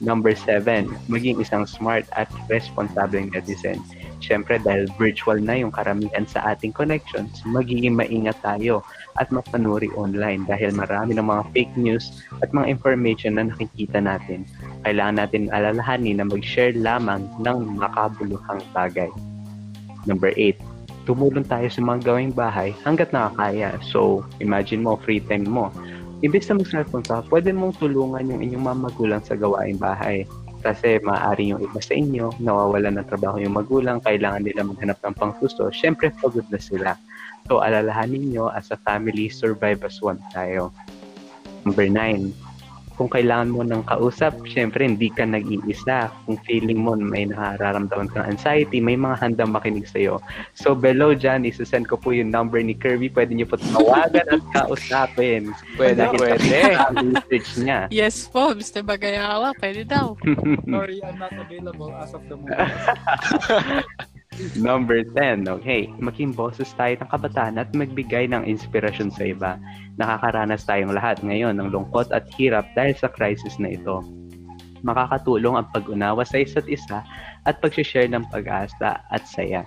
Number 0.00 0.32
7, 0.32 0.88
maging 1.12 1.44
isang 1.44 1.68
smart 1.68 2.08
at 2.16 2.32
responsable 2.48 3.20
netizen. 3.20 3.76
Siyempre, 4.24 4.56
dahil 4.60 4.88
virtual 4.96 5.40
na 5.40 5.60
yung 5.60 5.72
karamihan 5.72 6.24
sa 6.24 6.56
ating 6.56 6.72
connections, 6.72 7.44
magiging 7.44 7.96
maingat 7.96 8.36
tayo 8.40 8.80
at 9.20 9.28
mapanuri 9.28 9.92
online 9.92 10.48
dahil 10.48 10.72
marami 10.72 11.16
ng 11.16 11.24
mga 11.28 11.42
fake 11.52 11.74
news 11.76 12.24
at 12.40 12.48
mga 12.52 12.72
information 12.72 13.36
na 13.36 13.52
nakikita 13.52 14.00
natin. 14.00 14.48
Kailangan 14.88 15.20
natin 15.20 15.52
alalahanin 15.52 16.20
na 16.20 16.28
mag-share 16.28 16.72
lamang 16.76 17.28
ng 17.40 17.58
makabuluhang 17.76 18.64
bagay. 18.72 19.12
Number 20.08 20.32
8, 20.32 20.56
tumulong 21.08 21.46
tayo 21.46 21.66
sa 21.72 21.80
mga 21.80 22.00
gawing 22.04 22.34
bahay 22.34 22.76
hanggat 22.84 23.12
nakakaya. 23.14 23.76
So, 23.80 24.24
imagine 24.42 24.84
mo, 24.84 25.00
free 25.00 25.20
time 25.24 25.48
mo. 25.48 25.72
Ibig 26.20 26.44
na 26.52 26.60
mag-cellphone 26.60 27.06
ka, 27.06 27.24
pwede 27.32 27.52
mong 27.56 27.80
tulungan 27.80 28.28
yung 28.28 28.40
inyong 28.44 28.64
mga 28.64 28.78
magulang 28.90 29.22
sa 29.24 29.34
gawaing 29.36 29.80
bahay. 29.80 30.28
Kasi 30.60 31.00
maaari 31.00 31.56
yung 31.56 31.64
iba 31.64 31.80
sa 31.80 31.96
inyo, 31.96 32.36
nawawalan 32.36 33.00
ng 33.00 33.08
trabaho 33.08 33.40
yung 33.40 33.56
magulang, 33.56 34.04
kailangan 34.04 34.44
nila 34.44 34.68
maghanap 34.68 35.00
ng 35.00 35.16
pangsusto, 35.16 35.72
syempre 35.72 36.12
pagod 36.20 36.44
na 36.52 36.60
sila. 36.60 37.00
So, 37.48 37.64
alalahanin 37.64 38.28
nyo, 38.28 38.52
as 38.52 38.68
a 38.68 38.76
family, 38.84 39.32
survive 39.32 39.80
as 39.80 39.96
one 40.04 40.20
tayo. 40.36 40.68
Number 41.64 41.88
9, 41.88 42.49
kung 43.00 43.08
kailangan 43.08 43.48
mo 43.48 43.64
ng 43.64 43.88
kausap, 43.88 44.44
syempre 44.44 44.84
hindi 44.84 45.08
ka 45.08 45.24
nag-iisa. 45.24 46.12
Kung 46.28 46.36
feeling 46.44 46.84
mo 46.84 46.92
may 47.00 47.24
nararamdaman 47.24 48.12
kang 48.12 48.28
anxiety, 48.28 48.76
may 48.76 48.92
mga 48.92 49.16
handang 49.24 49.56
makinig 49.56 49.88
sa'yo. 49.88 50.20
So 50.52 50.76
below 50.76 51.16
dyan, 51.16 51.48
isasend 51.48 51.88
ko 51.88 51.96
po 51.96 52.12
yung 52.12 52.28
number 52.28 52.60
ni 52.60 52.76
Kirby. 52.76 53.08
Pwede 53.08 53.32
niyo 53.32 53.48
po 53.48 53.56
tawagan 53.56 54.28
at 54.28 54.44
kausapin. 54.52 55.48
Pwede, 55.80 55.96
Dahil 56.04 56.20
pwede. 56.20 56.44
sa 56.44 56.92
research 56.92 57.50
niya. 57.64 57.80
Yes 58.00 58.28
po, 58.28 58.52
Mr. 58.52 58.84
Bagayawa, 58.84 59.56
pwede 59.56 59.88
daw. 59.88 60.20
Sorry, 60.68 61.00
I'm 61.00 61.16
not 61.16 61.32
available 61.32 61.96
as 61.96 62.12
of 62.12 62.20
the 62.28 62.36
moment. 62.36 62.60
Number 64.54 65.02
10, 65.02 65.50
okay. 65.50 65.90
Maging 65.98 66.38
boses 66.38 66.70
tayo 66.78 66.94
ng 66.96 67.10
kabataan 67.10 67.58
at 67.58 67.74
magbigay 67.74 68.30
ng 68.30 68.46
inspirasyon 68.46 69.10
sa 69.10 69.26
iba. 69.26 69.58
Nakakaranas 69.98 70.64
tayong 70.64 70.94
lahat 70.94 71.20
ngayon 71.26 71.58
ng 71.58 71.74
lungkot 71.74 72.14
at 72.14 72.30
hirap 72.38 72.64
dahil 72.78 72.94
sa 72.94 73.10
crisis 73.10 73.58
na 73.58 73.74
ito. 73.74 74.00
Makakatulong 74.86 75.60
ang 75.60 75.68
pag-unawa 75.74 76.24
sa 76.24 76.40
isa't 76.40 76.70
isa 76.70 77.04
at 77.44 77.58
pag-share 77.60 78.08
ng 78.08 78.24
pag-asa 78.32 79.02
at 79.12 79.22
saya. 79.26 79.66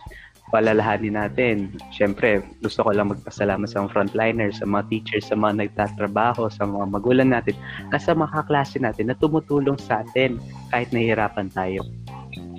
Palalahanin 0.49 1.17
natin. 1.17 1.75
Siyempre, 1.93 2.41
gusto 2.61 2.85
ko 2.85 2.93
lang 2.93 3.09
magpasalamat 3.09 3.67
sa 3.67 3.83
mga 3.83 3.93
frontliners, 3.93 4.61
sa 4.61 4.65
mga 4.69 4.85
teachers, 4.89 5.25
sa 5.27 5.35
mga 5.37 5.65
nagtatrabaho, 5.65 6.49
sa 6.49 6.65
mga 6.65 6.85
magulang 6.93 7.29
natin, 7.33 7.57
at 7.89 7.99
sa 7.99 8.13
mga 8.13 8.31
kaklase 8.41 8.77
natin 8.77 9.09
na 9.09 9.17
tumutulong 9.17 9.77
sa 9.81 10.05
atin 10.05 10.37
kahit 10.69 10.89
nahihirapan 10.93 11.49
tayo. 11.53 11.81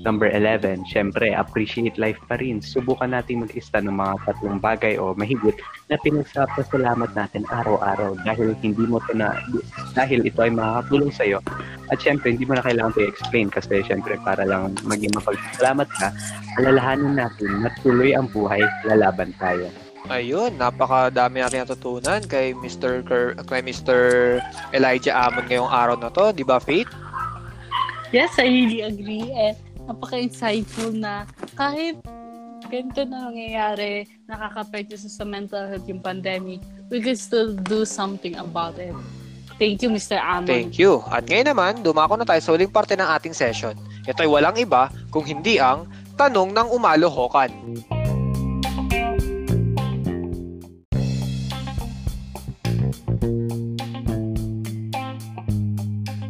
Number 0.04 0.28
11, 0.28 0.84
syempre, 0.84 1.32
appreciate 1.32 1.96
life 1.96 2.20
pa 2.28 2.36
rin. 2.36 2.60
Subukan 2.60 3.16
natin 3.16 3.40
mag-ista 3.40 3.80
ng 3.80 3.96
mga 3.96 4.14
tatlong 4.28 4.60
bagay 4.60 5.00
o 5.00 5.16
mahigit 5.16 5.56
na 5.88 5.96
pinagsapasalamat 5.96 7.16
natin 7.16 7.48
araw-araw 7.48 8.12
dahil 8.20 8.52
hindi 8.60 8.84
mo 8.84 9.00
na 9.16 9.32
dahil 9.96 10.20
ito 10.28 10.44
ay 10.44 10.52
makakatulong 10.52 11.08
sa 11.08 11.24
iyo. 11.24 11.40
At 11.88 12.04
syempre, 12.04 12.36
hindi 12.36 12.44
mo 12.44 12.52
na 12.52 12.60
kailangan 12.60 12.92
to 12.92 13.00
i-explain 13.00 13.48
kasi 13.48 13.80
syempre 13.80 14.20
para 14.20 14.44
lang 14.44 14.76
maging 14.84 15.16
mapagsalamat 15.16 15.88
ka, 15.96 16.12
alalahanin 16.60 17.16
natin 17.16 17.64
na 17.64 17.72
tuloy 17.80 18.12
ang 18.12 18.28
buhay, 18.28 18.60
lalaban 18.84 19.32
tayo. 19.40 19.72
Ayun, 20.12 20.60
napakadami 20.60 21.40
natin 21.40 21.64
natutunan 21.64 22.20
kay 22.28 22.52
Mr. 22.52 23.00
Ker- 23.08 23.40
kay 23.48 23.64
Mr. 23.64 24.36
Elijah 24.76 25.16
Amon 25.16 25.48
ngayong 25.48 25.72
araw 25.72 25.96
na 25.96 26.12
to, 26.12 26.28
'di 26.28 26.44
ba, 26.44 26.60
Faith? 26.60 26.92
Yes, 28.12 28.36
I 28.36 28.46
really 28.46 28.84
agree. 28.84 29.26
Eh, 29.32 29.56
napaka-insightful 29.86 30.92
na 30.96 31.28
kahit 31.54 32.00
ganito 32.68 33.04
na 33.04 33.28
nangyayari, 33.28 34.08
nakakapekto 34.24 34.96
sa, 34.96 35.22
mental 35.22 35.68
health 35.68 35.86
yung 35.86 36.00
pandemic, 36.00 36.64
we 36.88 36.98
can 37.00 37.16
still 37.16 37.52
do 37.52 37.84
something 37.84 38.34
about 38.40 38.76
it. 38.80 38.96
Thank 39.60 39.86
you, 39.86 39.90
Mr. 39.92 40.18
Amon. 40.18 40.50
Thank 40.50 40.82
you. 40.82 41.04
At 41.06 41.30
ngayon 41.30 41.54
naman, 41.54 41.72
dumako 41.86 42.18
na 42.18 42.26
tayo 42.26 42.42
sa 42.42 42.50
huling 42.50 42.72
parte 42.72 42.98
ng 42.98 43.06
ating 43.06 43.36
session. 43.36 43.78
Ito 44.02 44.26
ay 44.26 44.30
walang 44.30 44.58
iba 44.58 44.90
kung 45.14 45.22
hindi 45.22 45.62
ang 45.62 45.86
Tanong 46.14 46.54
ng 46.54 46.70
Umalohokan. 46.70 47.50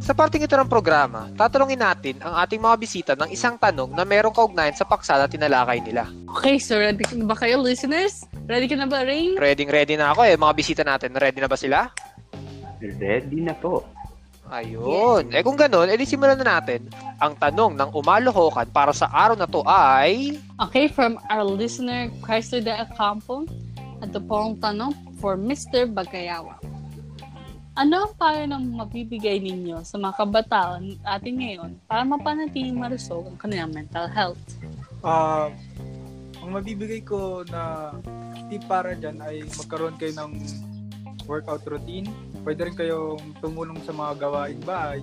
Sa 0.05 0.13
parting 0.13 0.45
ito 0.45 0.53
ng 0.53 0.69
programa, 0.69 1.33
tatanungin 1.33 1.81
natin 1.81 2.21
ang 2.21 2.37
ating 2.45 2.61
mga 2.61 2.77
bisita 2.77 3.13
ng 3.17 3.33
isang 3.33 3.57
tanong 3.57 3.89
na 3.89 4.05
merong 4.05 4.37
kaugnayan 4.37 4.77
sa 4.77 4.85
paksa 4.85 5.17
na 5.17 5.25
tinalakay 5.25 5.81
nila. 5.81 6.05
Okay, 6.29 6.61
so 6.61 6.77
ready 6.77 7.09
ka 7.09 7.17
na 7.17 7.25
ba 7.25 7.33
kayo, 7.33 7.57
listeners? 7.57 8.29
Ready 8.45 8.69
ka 8.69 8.77
na 8.77 8.85
ba, 8.85 9.01
Rain? 9.01 9.33
Ready 9.41 9.65
ready 9.65 9.97
na 9.97 10.13
ako 10.13 10.29
eh, 10.29 10.37
mga 10.37 10.53
bisita 10.53 10.83
natin. 10.85 11.17
Ready 11.17 11.41
na 11.41 11.49
ba 11.49 11.57
sila? 11.57 11.89
Ready 12.85 13.49
na 13.49 13.57
po. 13.57 13.81
Ayun. 14.53 15.33
Eh 15.33 15.41
kung 15.41 15.57
ganun, 15.57 15.89
edi 15.89 16.05
simulan 16.05 16.37
na 16.37 16.61
natin. 16.61 16.85
Ang 17.17 17.41
tanong 17.41 17.73
ng 17.73 17.91
umalohokan 17.97 18.69
para 18.69 18.93
sa 18.93 19.09
araw 19.09 19.41
na 19.41 19.49
to 19.49 19.65
ay... 19.65 20.37
Okay, 20.69 20.85
from 20.85 21.17
our 21.33 21.49
listener, 21.49 22.13
Chrysler 22.21 22.61
de 22.61 22.77
Acampo, 22.77 23.49
at 24.05 24.13
the 24.13 24.21
pong 24.21 24.61
tanong 24.61 24.93
for 25.17 25.41
Mr. 25.41 25.89
Bagayawa. 25.89 26.74
Ano 27.75 28.07
ang 28.07 28.15
payo 28.15 28.47
ng 28.47 28.79
mabibigay 28.79 29.43
ninyo 29.43 29.83
sa 29.83 29.99
mga 29.99 30.15
kabataan 30.23 30.95
atin 31.03 31.35
ngayon 31.35 31.71
para 31.91 32.07
mapanatiling 32.07 32.79
malusog 32.79 33.27
ang 33.27 33.35
kanilang 33.35 33.75
mental 33.75 34.07
health? 34.07 34.39
Ah, 35.03 35.51
ang 36.39 36.55
mabibigay 36.55 37.03
ko 37.03 37.43
na 37.51 37.91
tip 38.47 38.63
para 38.71 38.95
dyan 38.95 39.19
ay 39.19 39.43
magkaroon 39.59 39.99
kayo 39.99 40.15
ng 40.23 40.39
workout 41.27 41.67
routine. 41.67 42.07
Pwede 42.47 42.63
rin 42.63 42.79
kayong 42.79 43.43
tumulong 43.43 43.83
sa 43.83 43.91
mga 43.91 44.23
gawaing 44.23 44.63
bahay. 44.63 45.03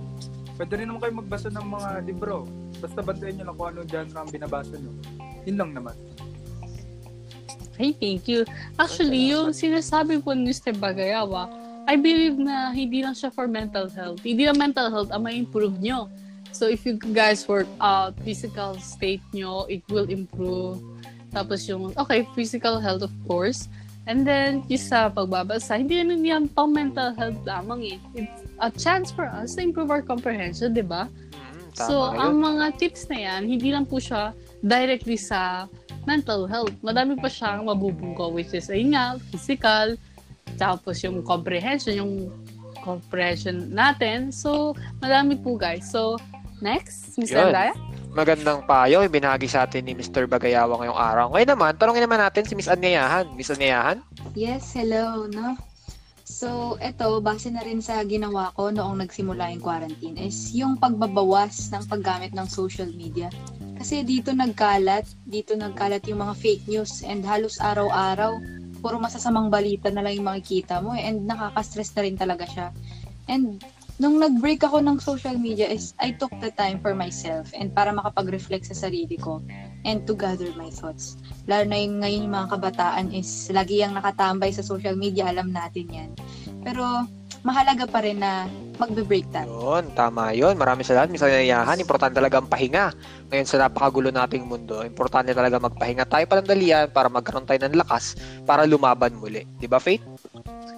Pwede 0.56 0.72
rin 0.80 0.88
naman 0.88 1.04
kayo 1.04 1.12
magbasa 1.20 1.52
ng 1.52 1.68
mga 1.68 1.90
libro. 2.08 2.48
Basta 2.80 3.04
bantayan 3.04 3.36
nyo 3.36 3.44
lang 3.52 3.56
kung 3.60 3.68
ano 3.68 3.80
genre 3.84 4.16
ang 4.16 4.32
binabasa 4.32 4.80
nyo. 4.80 4.92
Yun 5.44 5.56
lang 5.60 5.70
naman. 5.76 5.96
Hey, 7.76 7.92
thank 7.92 8.32
you. 8.32 8.48
Actually, 8.80 9.28
yung 9.28 9.52
sinasabi 9.52 10.24
po 10.24 10.32
ni 10.32 10.48
Mr. 10.48 10.72
Bagayawa, 10.72 11.61
I 11.92 12.00
believe 12.00 12.40
na 12.40 12.72
hindi 12.72 13.04
lang 13.04 13.12
siya 13.12 13.28
for 13.28 13.44
mental 13.44 13.84
health. 13.92 14.24
Hindi 14.24 14.48
lang 14.48 14.56
mental 14.56 14.88
health 14.88 15.12
ang 15.12 15.28
ma-improve 15.28 15.76
nyo. 15.76 16.08
So, 16.48 16.64
if 16.64 16.88
you 16.88 16.96
guys 16.96 17.44
work 17.44 17.68
out, 17.84 18.16
physical 18.24 18.80
state 18.80 19.20
nyo, 19.36 19.68
it 19.68 19.84
will 19.92 20.08
improve. 20.08 20.80
Tapos 21.36 21.68
yung, 21.68 21.92
okay, 22.00 22.24
physical 22.32 22.80
health 22.80 23.04
of 23.04 23.12
course. 23.28 23.68
And 24.08 24.24
then, 24.24 24.64
yung 24.72 24.80
sa 24.80 25.12
pagbabasa, 25.12 25.84
hindi 25.84 26.00
naman 26.00 26.24
yan 26.24 26.42
pang 26.48 26.72
mental 26.72 27.12
health 27.12 27.36
lamang 27.44 27.84
eh. 27.84 27.98
It's 28.16 28.40
a 28.56 28.72
chance 28.72 29.12
for 29.12 29.28
us 29.28 29.52
to 29.56 29.60
improve 29.60 29.92
our 29.92 30.00
comprehension, 30.00 30.72
di 30.72 30.80
ba? 30.80 31.12
Mm, 31.12 31.76
tama 31.76 31.88
So, 31.92 31.94
yun. 32.08 32.16
ang 32.16 32.34
mga 32.40 32.64
tips 32.80 33.04
na 33.12 33.18
yan, 33.20 33.52
hindi 33.52 33.68
lang 33.68 33.84
po 33.84 34.00
siya 34.00 34.32
directly 34.64 35.20
sa 35.20 35.68
mental 36.08 36.48
health. 36.48 36.72
Madami 36.80 37.20
pa 37.20 37.28
siyang 37.28 37.68
mabubungko, 37.68 38.32
which 38.32 38.56
is, 38.56 38.72
ayun 38.72 38.96
nga, 38.96 39.20
physical, 39.28 39.92
tapos 40.62 41.02
yung 41.02 41.26
comprehension, 41.26 41.98
yung 41.98 42.30
comprehension 42.86 43.66
natin. 43.74 44.30
So, 44.30 44.78
madami 45.02 45.34
po 45.42 45.58
guys. 45.58 45.90
So, 45.90 46.22
next. 46.62 47.18
Yun. 47.18 47.50
Andaya? 47.50 47.74
Magandang 48.12 48.62
payo, 48.68 49.02
ibinahagi 49.02 49.48
sa 49.48 49.64
atin 49.64 49.88
ni 49.88 49.96
Mr. 49.96 50.28
Bagayawa 50.28 50.78
ngayong 50.78 51.00
araw. 51.00 51.26
Ngayon 51.32 51.50
naman, 51.56 51.72
tanongin 51.80 52.04
naman 52.04 52.20
natin 52.20 52.44
si 52.44 52.52
Miss 52.52 52.68
Anyayahan. 52.68 53.24
Miss 53.34 53.48
Anyayahan? 53.48 54.04
Yes, 54.36 54.76
hello, 54.76 55.26
no? 55.32 55.56
So, 56.28 56.76
eto, 56.78 57.24
base 57.24 57.48
na 57.48 57.64
rin 57.64 57.80
sa 57.80 58.04
ginawa 58.04 58.52
ko 58.52 58.68
noong 58.68 59.00
nagsimula 59.00 59.56
yung 59.56 59.64
quarantine 59.64 60.20
is 60.20 60.52
yung 60.52 60.76
pagbabawas 60.76 61.72
ng 61.72 61.88
paggamit 61.88 62.36
ng 62.36 62.46
social 62.46 62.88
media. 62.94 63.32
Kasi 63.80 64.04
dito 64.04 64.30
nagkalat, 64.30 65.08
dito 65.26 65.56
nagkalat 65.56 66.04
yung 66.06 66.20
mga 66.22 66.36
fake 66.36 66.64
news 66.68 67.00
and 67.02 67.24
halos 67.24 67.58
araw-araw, 67.58 68.38
puro 68.82 68.98
masasamang 68.98 69.48
balita 69.48 69.88
na 69.88 70.02
lang 70.02 70.18
yung 70.18 70.26
makikita 70.26 70.82
mo 70.82 70.92
eh, 70.98 71.06
and 71.06 71.24
nakaka-stress 71.24 71.94
na 71.94 72.02
rin 72.02 72.16
talaga 72.18 72.44
siya. 72.44 72.68
And 73.30 73.62
nung 74.02 74.18
nag-break 74.18 74.66
ako 74.66 74.82
ng 74.82 74.98
social 74.98 75.38
media 75.38 75.70
is 75.70 75.94
I 76.02 76.10
took 76.18 76.34
the 76.42 76.50
time 76.50 76.82
for 76.82 76.90
myself 76.90 77.54
and 77.54 77.70
para 77.70 77.94
makapag-reflect 77.94 78.66
sa 78.66 78.90
sarili 78.90 79.14
ko 79.14 79.38
and 79.86 80.02
to 80.10 80.18
gather 80.18 80.50
my 80.58 80.74
thoughts. 80.74 81.14
Lalo 81.46 81.70
na 81.70 81.78
yung 81.78 82.02
ngayon 82.02 82.26
yung 82.26 82.34
mga 82.34 82.50
kabataan 82.58 83.06
is 83.14 83.30
lagi 83.54 83.78
yung 83.78 83.94
nakatambay 83.94 84.50
sa 84.50 84.66
social 84.66 84.98
media, 84.98 85.30
alam 85.30 85.54
natin 85.54 85.86
yan. 85.86 86.10
Pero 86.66 87.06
mahalaga 87.42 87.84
pa 87.86 88.02
rin 88.02 88.22
na 88.22 88.46
magbe-break 88.78 89.26
tayo. 89.30 89.50
Yun, 89.50 89.94
tama 89.94 90.34
yun. 90.34 90.54
Maraming 90.58 90.86
salamat, 90.86 91.10
Miss 91.10 91.22
Anyayahan. 91.22 91.78
Importante 91.78 92.18
talaga 92.18 92.42
ang 92.42 92.50
pahinga. 92.50 92.94
Ngayon 93.30 93.46
sa 93.46 93.66
napakagulo 93.66 94.10
nating 94.10 94.46
mundo, 94.46 94.82
importante 94.82 95.34
talaga 95.34 95.58
magpahinga 95.62 96.06
tayo 96.06 96.24
palandalian 96.26 96.90
para 96.90 97.06
magkaroon 97.06 97.46
tayo 97.46 97.62
ng 97.66 97.78
lakas 97.78 98.18
para 98.46 98.66
lumaban 98.66 99.14
muli. 99.18 99.46
Di 99.58 99.66
ba, 99.70 99.78
Faith? 99.82 100.02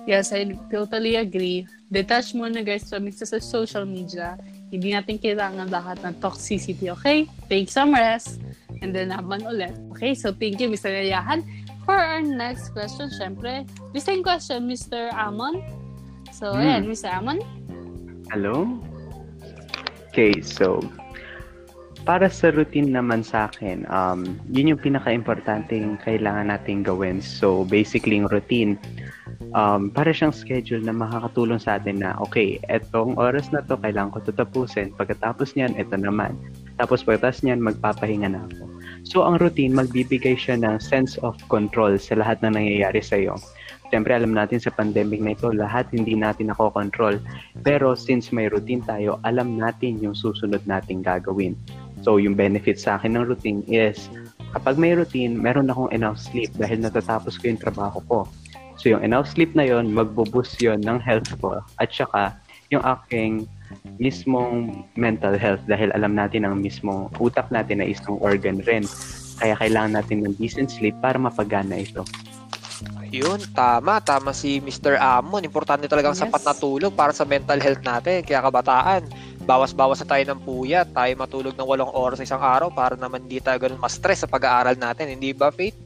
Yes, 0.05 0.37
I 0.37 0.53
totally 0.69 1.17
agree. 1.17 1.65
Detach 1.89 2.37
muna 2.37 2.61
guys 2.61 2.85
from 2.85 3.09
sa 3.09 3.25
sa 3.25 3.41
social 3.41 3.89
media. 3.89 4.37
Hindi 4.69 4.93
natin 4.93 5.17
kailangan 5.17 5.73
lahat 5.73 6.05
ng 6.05 6.21
toxicity, 6.21 6.93
okay? 6.93 7.25
Take 7.49 7.73
some 7.73 7.97
rest 7.97 8.37
and 8.85 8.93
then 8.93 9.17
naman 9.17 9.49
ulit. 9.49 9.73
Okay, 9.97 10.13
so 10.13 10.29
thank 10.35 10.61
you, 10.61 10.69
Mr. 10.69 10.93
Yayahan. 10.93 11.41
For 11.89 11.97
our 11.97 12.21
next 12.21 12.73
question, 12.77 13.09
syempre, 13.13 13.65
the 13.97 14.01
same 14.01 14.21
question, 14.21 14.69
Mr. 14.69 15.13
Amon. 15.13 15.84
So, 16.35 16.51
Hmm. 16.51 16.67
ayan, 16.67 16.83
Mr. 16.91 17.15
Amon. 17.15 17.39
Hello? 18.35 18.67
Okay, 20.11 20.43
so 20.43 20.83
para 22.03 22.27
sa 22.29 22.51
routine 22.51 22.91
naman 22.91 23.23
sa 23.23 23.47
akin, 23.49 23.87
um, 23.89 24.37
yun 24.51 24.75
yung 24.75 24.83
pinaka-importanting 24.83 25.97
kailangan 26.03 26.51
nating 26.51 26.83
gawin. 26.83 27.23
So, 27.23 27.65
basically, 27.65 28.21
yung 28.21 28.29
routine, 28.29 28.77
um, 29.57 29.89
para 29.89 30.13
siyang 30.13 30.35
schedule 30.35 30.85
na 30.85 30.93
makakatulong 30.93 31.63
sa 31.63 31.81
atin 31.81 32.03
na, 32.03 32.19
okay, 32.21 32.61
etong 32.69 33.17
oras 33.17 33.49
na 33.55 33.65
to, 33.65 33.79
kailangan 33.81 34.13
ko 34.13 34.19
ito 34.21 34.35
tapusin. 34.37 34.93
Pagkatapos 34.99 35.57
niyan, 35.57 35.79
ito 35.81 35.97
naman. 35.97 36.37
Tapos 36.77 37.01
pagkatapos 37.07 37.47
niyan, 37.47 37.63
magpapahinga 37.63 38.29
na 38.29 38.45
ako. 38.51 38.74
So, 39.05 39.21
ang 39.23 39.37
routine, 39.37 39.77
magbibigay 39.77 40.35
siya 40.35 40.57
ng 40.57 40.81
sense 40.81 41.21
of 41.21 41.37
control 41.53 42.01
sa 42.01 42.17
lahat 42.17 42.41
na 42.41 42.57
nangyayari 42.57 43.05
sa'yo. 43.05 43.37
Siyempre, 43.93 44.17
alam 44.17 44.33
natin 44.33 44.59
sa 44.59 44.73
pandemic 44.73 45.21
na 45.21 45.37
ito, 45.37 45.53
lahat 45.53 45.93
hindi 45.93 46.17
natin 46.17 46.49
nakokontrol. 46.49 47.21
Pero 47.61 47.93
since 47.93 48.33
may 48.33 48.49
routine 48.49 48.81
tayo, 48.83 49.21
alam 49.23 49.61
natin 49.61 50.01
yung 50.01 50.17
susunod 50.17 50.65
nating 50.65 51.05
gagawin. 51.05 51.53
So, 52.01 52.17
yung 52.17 52.35
benefit 52.35 52.81
sa 52.81 52.97
akin 52.97 53.15
ng 53.15 53.29
routine 53.29 53.61
is, 53.69 54.09
kapag 54.57 54.81
may 54.81 54.97
routine, 54.97 55.37
meron 55.37 55.69
akong 55.69 55.93
enough 55.93 56.17
sleep 56.17 56.51
dahil 56.57 56.81
natatapos 56.81 57.37
ko 57.37 57.53
yung 57.53 57.61
trabaho 57.61 58.01
ko. 58.09 58.19
So, 58.81 58.89
yung 58.89 59.05
enough 59.05 59.31
sleep 59.31 59.53
na 59.53 59.69
yon 59.69 59.93
magbuboost 59.93 60.59
yon 60.65 60.81
ng 60.81 60.99
health 60.99 61.29
ko. 61.39 61.61
At 61.77 61.93
saka, 61.93 62.41
yung 62.73 62.83
aking 62.83 63.47
mismong 63.99 64.85
mental 64.95 65.39
health 65.39 65.63
dahil 65.67 65.91
alam 65.95 66.15
natin 66.17 66.47
ang 66.47 66.59
mismong 66.61 67.11
utak 67.19 67.49
natin 67.49 67.81
na 67.83 67.87
isang 67.87 68.19
organ 68.21 68.61
rin. 68.65 68.85
Kaya 69.39 69.59
kailangan 69.59 69.99
natin 69.99 70.23
ng 70.23 70.35
decent 70.39 70.71
sleep 70.71 70.95
para 71.03 71.19
mapagana 71.19 71.79
ito. 71.79 72.07
Yun, 73.15 73.39
tama. 73.55 74.03
Tama 74.03 74.35
si 74.35 74.59
Mr. 74.59 74.99
Amon. 74.99 75.47
Importante 75.47 75.87
talaga 75.87 76.11
ang 76.11 76.19
Yes. 76.19 76.27
sapat 76.27 76.43
na 76.43 76.55
tulog 76.55 76.93
para 76.99 77.15
sa 77.15 77.23
mental 77.23 77.63
health 77.63 77.83
natin. 77.87 78.27
Kaya 78.27 78.43
kabataan, 78.43 79.07
bawas-bawas 79.47 80.03
na 80.03 80.11
tayo 80.11 80.25
ng 80.35 80.41
puyat. 80.43 80.91
Tayo 80.91 81.13
matulog 81.15 81.55
ng 81.55 81.63
walong 81.67 81.95
oras 81.95 82.19
sa 82.19 82.27
isang 82.27 82.43
araw 82.43 82.75
para 82.75 82.99
naman 82.99 83.23
hindi 83.23 83.39
tayo 83.39 83.63
ganun 83.63 83.79
ma-stress 83.79 84.27
sa 84.27 84.29
pag-aaral 84.29 84.75
natin. 84.75 85.15
Hindi 85.15 85.31
ba, 85.31 85.55
Faith? 85.55 85.79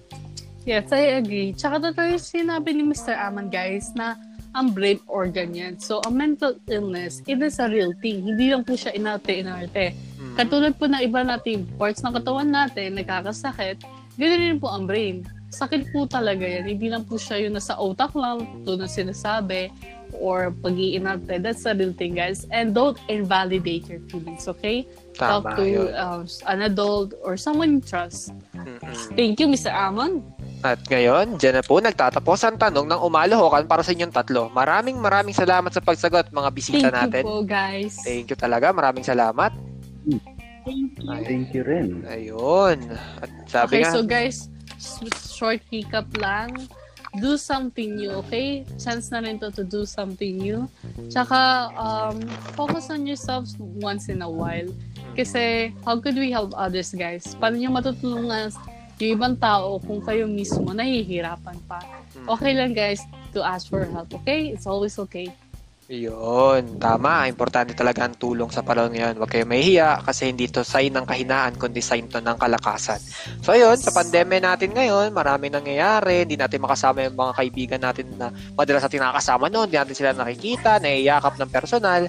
Yes, 0.64 0.88
I 0.92 1.20
agree. 1.20 1.53
Tsaka 1.53 1.81
totoo 1.92 2.16
yung 2.16 2.20
sinabi 2.20 2.77
ni 2.77 2.85
Mr. 2.85 3.16
Aman, 3.16 3.48
guys, 3.53 3.92
na 3.92 4.16
ang 4.56 4.72
brain 4.72 5.00
organ 5.06 5.52
yan. 5.52 5.76
So, 5.76 6.00
ang 6.04 6.16
mental 6.16 6.56
illness, 6.68 7.20
it 7.28 7.40
is 7.40 7.61
a 7.61 7.68
real 7.68 7.92
thing. 8.00 8.24
Hindi 8.24 8.52
lang 8.52 8.64
po 8.64 8.74
siya 8.74 8.96
inarte-inarte. 8.96 9.92
Hmm. 10.16 10.37
Katulad 10.37 10.72
po 10.80 10.88
ng 10.88 11.02
iba 11.04 11.20
nating 11.22 11.68
parts 11.76 12.00
ng 12.00 12.14
katawan 12.16 12.48
natin, 12.48 12.96
nagkakasakit, 12.96 13.84
ganun 14.16 14.40
din 14.40 14.58
po 14.58 14.72
ang 14.72 14.88
brain. 14.88 15.26
Sakit 15.48 15.92
po 15.96 16.04
talaga 16.04 16.44
yan. 16.44 16.68
Hindi 16.68 16.92
lang 16.92 17.08
po 17.08 17.16
siya 17.16 17.40
yung 17.40 17.56
nasa 17.56 17.72
utak 17.80 18.12
lang, 18.12 18.44
doon 18.68 18.84
na 18.84 18.88
sinasabi, 18.88 19.72
or 20.12 20.52
pag 20.61 20.76
iinarte. 20.76 21.40
That's 21.40 21.64
a 21.64 21.72
real 21.72 21.92
thing, 21.92 22.16
guys. 22.16 22.44
And 22.52 22.76
don't 22.76 23.00
invalidate 23.08 23.88
your 23.88 24.00
feelings, 24.12 24.48
okay? 24.48 24.84
Talk 25.16 25.44
Tama 25.44 25.56
to 25.56 25.64
yun. 25.64 25.88
um, 25.96 26.28
an 26.48 26.68
adult 26.68 27.16
or 27.24 27.37
someone 27.37 27.80
you 27.80 27.82
trust. 27.84 28.32
Mm-mm. 28.52 28.80
Thank 29.16 29.40
you, 29.40 29.48
Mr. 29.48 29.72
Amon. 29.72 30.20
At 30.58 30.82
ngayon, 30.90 31.38
dyan 31.38 31.54
na 31.54 31.62
po 31.62 31.78
nagtatapos 31.78 32.42
ang 32.42 32.58
tanong 32.58 32.90
ng 32.90 33.00
umalahokan 33.06 33.70
para 33.70 33.86
sa 33.86 33.94
inyong 33.94 34.10
tatlo. 34.10 34.50
Maraming 34.50 34.98
maraming 34.98 35.36
salamat 35.36 35.70
sa 35.70 35.78
pagsagot 35.78 36.34
mga 36.34 36.50
bisita 36.50 36.88
Thank 36.90 36.98
natin. 36.98 37.22
you 37.22 37.30
po, 37.30 37.46
guys. 37.46 37.94
Thank 38.02 38.26
you 38.34 38.38
talaga. 38.38 38.74
Maraming 38.74 39.06
salamat. 39.06 39.54
Thank 40.66 40.98
you. 40.98 41.06
Ay, 41.08 41.22
Thank 41.24 41.54
you 41.54 41.62
rin. 41.62 42.02
ayun. 42.10 42.90
At 43.22 43.30
sabi 43.46 43.78
okay, 43.78 43.82
nga, 43.86 43.92
so 43.94 44.02
guys, 44.02 44.50
short 45.30 45.62
recap 45.70 46.10
lang. 46.18 46.50
Do 47.22 47.40
something 47.40 47.96
new, 47.96 48.12
okay? 48.20 48.68
Chance 48.76 49.14
na 49.16 49.24
rin 49.24 49.40
to 49.40 49.48
to 49.54 49.64
do 49.64 49.88
something 49.88 50.36
new. 50.36 50.68
Tsaka, 51.08 51.72
um, 51.72 52.20
focus 52.52 52.92
on 52.92 53.08
yourselves 53.08 53.56
once 53.80 54.12
in 54.12 54.20
a 54.20 54.28
while. 54.28 54.68
Kasi, 55.16 55.72
how 55.88 55.96
could 55.96 56.20
we 56.20 56.28
help 56.28 56.52
others, 56.52 56.92
guys? 56.92 57.32
Paano 57.40 57.56
nyo 57.56 57.72
matutulungan 57.72 58.52
yung 59.04 59.14
ibang 59.18 59.37
tao 59.38 59.78
kung 59.78 60.02
kayo 60.02 60.26
mismo 60.26 60.74
nahihirapan 60.74 61.58
pa? 61.70 61.78
Okay 62.26 62.52
lang, 62.52 62.74
guys, 62.74 63.02
to 63.30 63.40
ask 63.40 63.70
for 63.70 63.87
help, 63.87 64.11
okay? 64.11 64.50
It's 64.50 64.66
always 64.66 64.98
okay. 64.98 65.30
Yun, 65.88 66.76
tama. 66.76 67.32
Importante 67.32 67.72
talaga 67.72 68.04
ang 68.04 68.12
tulong 68.12 68.52
sa 68.52 68.61
panahon 68.61 68.92
ngayon. 68.92 69.16
Huwag 69.16 69.32
kayo 69.32 69.48
mahihiya 69.48 70.04
kasi 70.04 70.28
hindi 70.28 70.44
to 70.44 70.61
sign 70.61 70.92
ng 70.92 71.08
kahinaan, 71.08 71.56
kundi 71.56 71.80
sign 71.80 72.04
to 72.12 72.20
ng 72.20 72.37
kalakasan. 72.37 73.00
So 73.40 73.56
ayun, 73.56 73.80
sa 73.80 73.88
pandemya 73.96 74.52
natin 74.52 74.76
ngayon, 74.76 75.16
maraming 75.16 75.48
nangyayari. 75.48 76.28
Hindi 76.28 76.37
natin 76.37 76.61
makasama 76.61 77.08
yung 77.08 77.16
mga 77.16 77.32
kaibigan 77.40 77.80
natin 77.80 78.04
na 78.20 78.28
madalas 78.52 78.84
natin 78.84 79.00
nakakasama 79.00 79.48
noon. 79.48 79.64
Hindi 79.72 79.78
natin 79.80 79.96
sila 79.96 80.12
nakikita, 80.12 80.76
naiiyakap 80.76 81.34
ng 81.40 81.50
personal. 81.56 82.02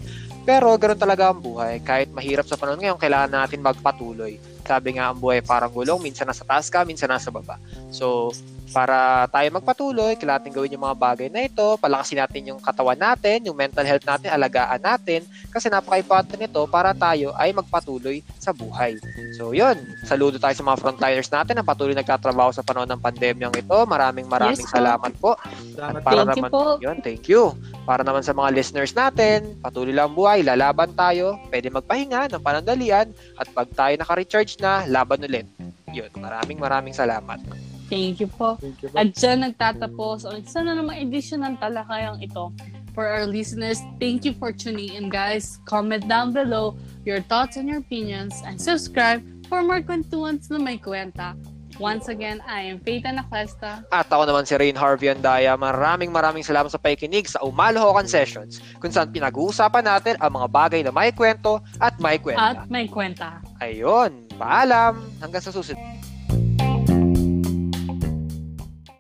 Pero 0.49 0.73
ganoon 0.73 0.97
talaga 0.97 1.29
ang 1.29 1.37
buhay. 1.37 1.77
Kahit 1.85 2.09
mahirap 2.09 2.49
sa 2.49 2.57
panahon 2.57 2.81
ngayon, 2.81 2.97
kailangan 2.97 3.29
natin 3.29 3.61
magpatuloy. 3.61 4.41
Sabi 4.65 4.97
nga, 4.97 5.13
ang 5.13 5.21
buhay 5.21 5.45
parang 5.45 5.69
gulong. 5.69 6.01
Minsan 6.01 6.25
nasa 6.25 6.41
taas 6.41 6.73
ka, 6.73 6.81
minsan 6.81 7.05
nasa 7.05 7.29
baba. 7.29 7.61
So, 7.93 8.33
para 8.73 9.29
tayo 9.29 9.47
magpatuloy, 9.53 10.17
kailangan 10.17 10.41
natin 10.41 10.55
gawin 10.55 10.73
yung 10.73 10.85
mga 10.85 10.97
bagay 10.97 11.27
na 11.29 11.45
ito, 11.45 11.77
palakasin 11.77 12.25
natin 12.25 12.49
yung 12.49 12.59
katawan 12.63 12.97
natin, 12.97 13.45
yung 13.45 13.57
mental 13.57 13.85
health 13.85 14.05
natin, 14.07 14.33
alagaan 14.33 14.81
natin, 14.81 15.21
kasi 15.53 15.69
napaka-important 15.69 16.39
nito 16.39 16.65
para 16.65 16.95
tayo 16.97 17.35
ay 17.37 17.53
magpatuloy 17.53 18.25
sa 18.41 18.55
buhay. 18.55 18.97
So 19.37 19.53
yun, 19.53 19.77
saludo 20.07 20.41
tayo 20.41 20.55
sa 20.55 20.65
mga 20.65 20.79
frontliners 20.81 21.29
natin 21.29 21.61
na 21.61 21.65
patuloy 21.65 21.93
nagtatrabaho 21.93 22.49
sa 22.55 22.65
panahon 22.65 22.89
ng 22.89 23.01
pandemyang 23.01 23.53
ito. 23.53 23.77
Maraming 23.85 24.25
maraming 24.25 24.65
Yes 24.65 24.79
salamat 24.79 25.11
po. 25.19 25.35
Salamat 25.75 26.01
Para 26.05 26.23
Thank 26.23 26.37
you 26.37 26.43
naman, 26.45 26.51
po. 26.51 26.63
Yun, 26.79 26.97
thank 27.03 27.25
you. 27.27 27.43
Para 27.83 28.01
naman 28.05 28.23
sa 28.23 28.31
mga 28.31 28.49
listeners 28.55 28.93
natin, 28.95 29.59
patuloy 29.59 29.91
lang 29.91 30.13
buhay, 30.13 30.45
lalaban 30.45 30.93
tayo, 30.93 31.35
pwede 31.49 31.67
magpahinga 31.73 32.31
ng 32.31 32.41
panandalian, 32.41 33.11
at 33.35 33.47
pag 33.51 33.67
tayo 33.73 33.93
naka-recharge 33.97 34.61
na, 34.61 34.85
laban 34.85 35.25
ulit. 35.25 35.45
Yun, 35.89 36.09
maraming 36.21 36.61
maraming 36.61 36.93
salamat. 36.93 37.41
Thank 37.89 38.21
you 38.21 38.29
po. 38.29 38.55
Thank 38.61 38.85
you 38.85 38.93
po. 38.93 38.95
At 39.01 39.17
dyan 39.17 39.49
nagtatapos 39.49 40.29
ang 40.29 40.45
isa 40.45 40.61
na 40.61 40.77
namang 40.77 41.01
edisyon 41.09 41.41
ng 41.41 41.55
talakayang 41.57 42.21
ito. 42.21 42.53
For 42.93 43.05
our 43.09 43.25
listeners, 43.25 43.81
thank 43.97 44.25
you 44.25 44.33
for 44.37 44.53
tuning 44.53 44.93
in 44.93 45.09
guys. 45.09 45.57
Comment 45.65 46.01
down 46.05 46.33
below 46.33 46.77
your 47.05 47.21
thoughts 47.25 47.57
and 47.57 47.65
your 47.65 47.81
opinions 47.81 48.45
and 48.45 48.61
subscribe 48.61 49.25
for 49.49 49.65
more 49.65 49.81
kwentuhans 49.81 50.51
na 50.53 50.61
may 50.61 50.77
kwenta. 50.77 51.33
Once 51.79 52.11
again, 52.11 52.43
I 52.43 52.67
am 52.67 52.83
Faith 52.83 53.07
Anaclesta. 53.07 53.87
At 53.87 54.11
ako 54.11 54.27
naman 54.27 54.43
si 54.43 54.51
Rain 54.59 54.75
Harvey 54.75 55.07
Andaya. 55.07 55.55
Maraming 55.55 56.11
maraming 56.11 56.43
salamat 56.43 56.67
sa 56.67 56.75
pakikinig 56.75 57.31
sa 57.31 57.39
Umalohokan 57.39 58.03
Sessions 58.03 58.59
kung 58.83 58.91
saan 58.91 59.15
pinag-uusapan 59.15 59.87
natin 59.87 60.19
ang 60.19 60.35
mga 60.35 60.47
bagay 60.51 60.81
na 60.83 60.91
may 60.91 61.15
kwento 61.15 61.63
at 61.79 61.95
may 62.03 62.19
kwenta. 62.19 62.67
At 62.67 62.67
may 62.67 62.83
kwenta. 62.91 63.39
Ayun, 63.63 64.27
paalam. 64.35 64.99
Hanggang 65.23 65.39
sa 65.39 65.55
susunod. 65.55 65.98